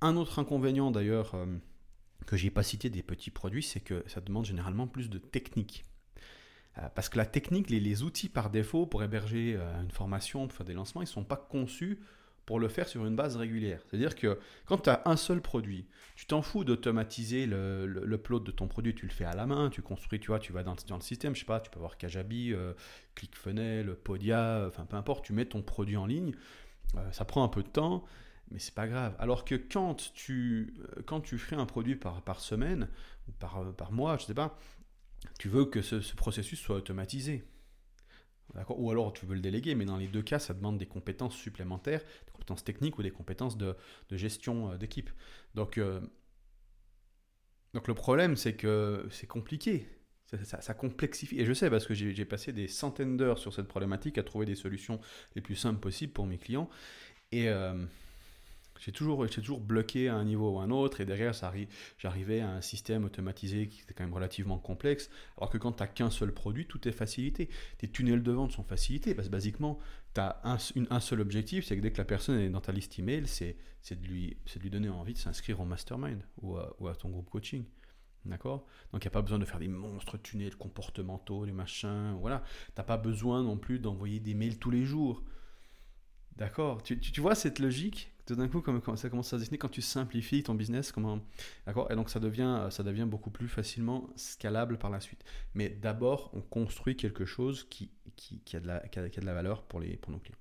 un 0.00 0.16
autre 0.16 0.38
inconvénient, 0.38 0.90
d'ailleurs, 0.90 1.34
euh, 1.34 1.46
que 2.26 2.36
je 2.36 2.44
n'ai 2.44 2.50
pas 2.50 2.62
cité 2.62 2.90
des 2.90 3.02
petits 3.02 3.30
produits, 3.30 3.62
c'est 3.62 3.80
que 3.80 4.04
ça 4.06 4.20
demande 4.20 4.46
généralement 4.46 4.86
plus 4.86 5.10
de 5.10 5.18
technique. 5.18 5.84
Euh, 6.78 6.82
parce 6.94 7.08
que 7.08 7.18
la 7.18 7.26
technique, 7.26 7.68
les, 7.70 8.02
outils 8.02 8.28
par 8.28 8.50
défaut 8.50 8.86
pour 8.86 9.02
héberger 9.02 9.56
euh, 9.56 9.82
une 9.82 9.90
formation, 9.90 10.46
pour 10.46 10.56
faire 10.56 10.66
des 10.66 10.74
lancements, 10.74 11.02
ils 11.02 11.06
ne 11.06 11.10
sont 11.10 11.24
pas 11.24 11.36
conçus 11.36 11.98
pour 12.46 12.58
le 12.58 12.68
faire 12.68 12.88
sur 12.88 13.06
une 13.06 13.16
base 13.16 13.36
régulière. 13.36 13.80
C'est-à-dire 13.86 14.14
que 14.14 14.38
quand 14.66 14.78
tu 14.78 14.90
as 14.90 15.02
un 15.04 15.16
seul 15.16 15.40
produit, 15.40 15.86
tu 16.16 16.26
t'en 16.26 16.42
fous 16.42 16.64
d'automatiser 16.64 17.46
l'upload 17.46 18.42
de 18.44 18.50
ton 18.50 18.66
produit, 18.66 18.94
tu 18.94 19.06
le 19.06 19.12
fais 19.12 19.24
à 19.24 19.34
la 19.34 19.46
main, 19.46 19.70
tu 19.70 19.82
construis, 19.82 20.18
tu 20.18 20.28
vois, 20.28 20.38
tu 20.38 20.52
vas 20.52 20.62
dans, 20.62 20.74
le 20.74 21.00
système, 21.00 21.34
je 21.34 21.40
sais 21.40 21.46
pas, 21.46 21.60
tu 21.60 21.70
peux 21.70 21.78
avoir 21.78 21.96
Kajabi, 21.96 22.52
euh, 22.52 22.72
ClickFunnels, 23.14 23.94
Podia, 23.94 24.64
enfin 24.66 24.84
peu 24.84 24.96
importe, 24.96 25.24
tu 25.24 25.32
mets 25.32 25.44
ton 25.44 25.62
produit 25.62 25.96
en 25.96 26.06
ligne, 26.06 26.32
ça 27.12 27.24
prend 27.24 27.44
un 27.44 27.48
peu 27.48 27.62
de 27.62 27.68
temps, 27.68 28.04
mais 28.50 28.58
c'est 28.58 28.74
pas 28.74 28.88
grave. 28.88 29.14
Alors 29.20 29.44
que 29.44 29.54
quand 29.54 30.12
tu, 30.14 30.74
quand 31.06 31.20
tu 31.20 31.38
fais 31.38 31.54
un 31.54 31.66
produit 31.66 31.94
par, 31.94 32.20
par 32.22 32.40
semaine 32.40 32.88
ou 33.28 33.32
par, 33.32 33.72
par 33.74 33.92
mois, 33.92 34.16
je 34.16 34.24
sais 34.24 34.34
pas, 34.34 34.58
tu 35.38 35.48
veux 35.48 35.64
que 35.64 35.82
ce, 35.82 36.14
processus 36.14 36.60
soit 36.60 36.76
automatisé. 36.76 37.44
Ou 38.68 38.90
alors 38.90 39.12
tu 39.12 39.26
veux 39.26 39.34
le 39.34 39.40
déléguer, 39.40 39.74
mais 39.76 39.84
dans 39.84 39.96
les 39.96 40.08
deux 40.08 40.22
cas, 40.22 40.40
ça 40.40 40.54
demande 40.54 40.76
des 40.76 40.86
compétences 40.86 41.36
supplémentaires, 41.36 42.00
des 42.26 42.32
compétences 42.32 42.64
techniques 42.64 42.98
ou 42.98 43.02
des 43.02 43.12
compétences 43.12 43.56
de, 43.56 43.76
gestion 44.10 44.72
euh, 44.72 44.76
d'équipe. 44.76 45.10
Donc, 45.54 45.78
euh, 45.78 46.00
donc 47.74 47.86
le 47.86 47.94
problème, 47.94 48.36
c'est 48.36 48.54
que 48.54 49.06
c'est 49.10 49.28
compliqué. 49.28 49.86
Ça, 50.44 50.74
complexifie. 50.74 51.40
Et 51.40 51.44
je 51.44 51.52
sais 51.52 51.70
parce 51.70 51.86
que 51.86 51.94
j'ai 51.94 52.24
passé 52.24 52.52
des 52.52 52.68
centaines 52.68 53.16
d'heures 53.16 53.38
sur 53.38 53.52
cette 53.52 53.66
problématique 53.66 54.16
à 54.16 54.22
trouver 54.22 54.46
des 54.46 54.54
solutions 54.54 55.00
les 55.34 55.42
plus 55.42 55.56
simples 55.56 55.80
possibles 55.80 56.12
pour 56.12 56.24
mes 56.24 56.38
clients. 56.38 56.70
Et, 57.32 57.48
euh, 57.48 57.84
j'ai 58.80 58.92
toujours, 58.92 59.28
toujours 59.28 59.60
bloqué 59.60 60.08
à 60.08 60.16
un 60.16 60.24
niveau 60.24 60.54
ou 60.54 60.58
à 60.58 60.62
un 60.62 60.70
autre, 60.70 61.02
et 61.02 61.04
derrière, 61.04 61.34
j'arrivais 61.98 62.40
à 62.40 62.50
un 62.50 62.60
système 62.62 63.04
automatisé 63.04 63.68
qui 63.68 63.82
était 63.82 63.92
quand 63.92 64.04
même 64.04 64.14
relativement 64.14 64.58
complexe. 64.58 65.10
Alors 65.36 65.50
que 65.50 65.58
quand 65.58 65.72
tu 65.72 65.82
n'as 65.82 65.86
qu'un 65.86 66.08
seul 66.08 66.32
produit, 66.32 66.66
tout 66.66 66.88
est 66.88 66.92
facilité. 66.92 67.50
Tes 67.76 67.88
tunnels 67.88 68.22
de 68.22 68.32
vente 68.32 68.52
sont 68.52 68.64
facilités, 68.64 69.14
parce 69.14 69.28
que 69.28 69.32
basiquement, 69.32 69.78
tu 70.14 70.20
as 70.22 70.40
un, 70.44 71.00
seul 71.00 71.20
objectif, 71.20 71.66
c'est 71.66 71.76
que 71.76 71.82
dès 71.82 71.92
que 71.92 71.98
la 71.98 72.06
personne 72.06 72.38
est 72.38 72.48
dans 72.48 72.62
ta 72.62 72.72
liste 72.72 72.98
email, 72.98 73.26
c'est 73.26 73.56
de, 73.90 74.06
lui, 74.06 74.38
de 74.54 74.60
lui 74.60 74.70
donner 74.70 74.88
envie 74.88 75.12
de 75.12 75.18
s'inscrire 75.18 75.60
au 75.60 75.66
mastermind 75.66 76.22
ou 76.40 76.56
à, 76.56 76.94
ton 76.98 77.10
groupe 77.10 77.28
coaching. 77.28 77.64
D'accord? 78.24 78.66
Donc 78.92 79.04
il 79.04 79.08
n'y 79.08 79.12
a 79.12 79.12
pas 79.12 79.22
besoin 79.22 79.38
de 79.38 79.44
faire 79.44 79.60
des 79.60 79.68
monstres 79.68 80.16
tunnels 80.18 80.56
comportementaux, 80.56 81.44
des 81.44 81.52
machins, 81.52 82.16
voilà. 82.18 82.42
Tu 82.66 82.72
n'as 82.78 82.84
pas 82.84 82.98
besoin 82.98 83.42
non 83.42 83.58
plus 83.58 83.78
d'envoyer 83.78 84.20
des 84.20 84.34
mails 84.34 84.58
tous 84.58 84.70
les 84.70 84.84
jours. 84.84 85.22
D'accord 86.40 86.82
tu, 86.82 87.20
vois 87.20 87.34
cette 87.34 87.58
logique 87.58 88.12
tout 88.24 88.34
d'un 88.34 88.48
coup, 88.48 88.60
comme, 88.60 88.80
ça 88.96 89.10
commence 89.10 89.32
à 89.32 89.36
se 89.36 89.42
dessiner 89.42 89.58
quand 89.58 89.68
tu 89.68 89.82
simplifies 89.82 90.44
ton 90.44 90.54
business, 90.54 90.92
comment, 90.92 91.18
d'accord 91.66 91.90
Et 91.90 91.96
donc 91.96 92.10
ça 92.10 92.20
devient, 92.20 93.06
beaucoup 93.06 93.30
plus 93.30 93.48
facilement 93.48 94.08
scalable 94.14 94.78
par 94.78 94.88
la 94.88 95.00
suite. 95.00 95.24
Mais 95.54 95.68
d'abord, 95.68 96.30
on 96.32 96.40
construit 96.40 96.96
quelque 96.96 97.24
chose 97.24 97.66
qui, 97.68 97.90
a 98.54 98.60
de 98.60 98.66
la, 99.26 99.34
valeur 99.34 99.64
pour, 99.64 99.80
les, 99.80 99.98
nos 100.08 100.18
clients. 100.18 100.38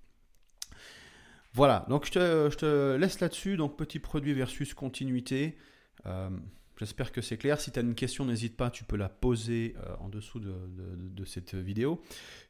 Voilà, 1.54 1.88
donc 1.90 2.06
je 2.06 2.12
te, 2.12 2.50
je 2.52 2.58
te 2.58 2.96
laisse 2.96 3.20
là-dessus. 3.22 3.58
Donc 3.58 3.76
petit 3.76 3.98
produit 3.98 4.34
versus 4.34 4.76
continuité. 4.76 5.58
Euh, 6.06 6.30
J'espère 6.80 7.12
que 7.12 7.20
c'est 7.20 7.38
clair. 7.38 7.60
Si 7.60 7.72
tu 7.72 7.80
as 7.80 7.82
une 7.82 7.94
question, 7.94 8.24
n'hésite 8.24 8.56
pas, 8.56 8.70
tu 8.70 8.86
peux 8.86 8.96
la 8.96 9.10
poser 9.10 9.76
euh, 9.78 9.96
en 10.00 10.08
dessous 10.08 10.40
de, 10.40 10.54
de, 10.96 11.26
cette 11.26 11.54
vidéo. 11.54 12.02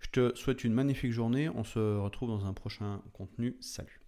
Je 0.01 0.09
te 0.09 0.35
souhaite 0.35 0.63
une 0.63 0.73
magnifique 0.73 1.11
journée. 1.11 1.49
On 1.49 1.63
se 1.63 1.97
retrouve 1.97 2.29
dans 2.29 2.45
un 2.45 2.53
prochain 2.53 3.01
contenu. 3.11 3.57
Salut 3.59 3.98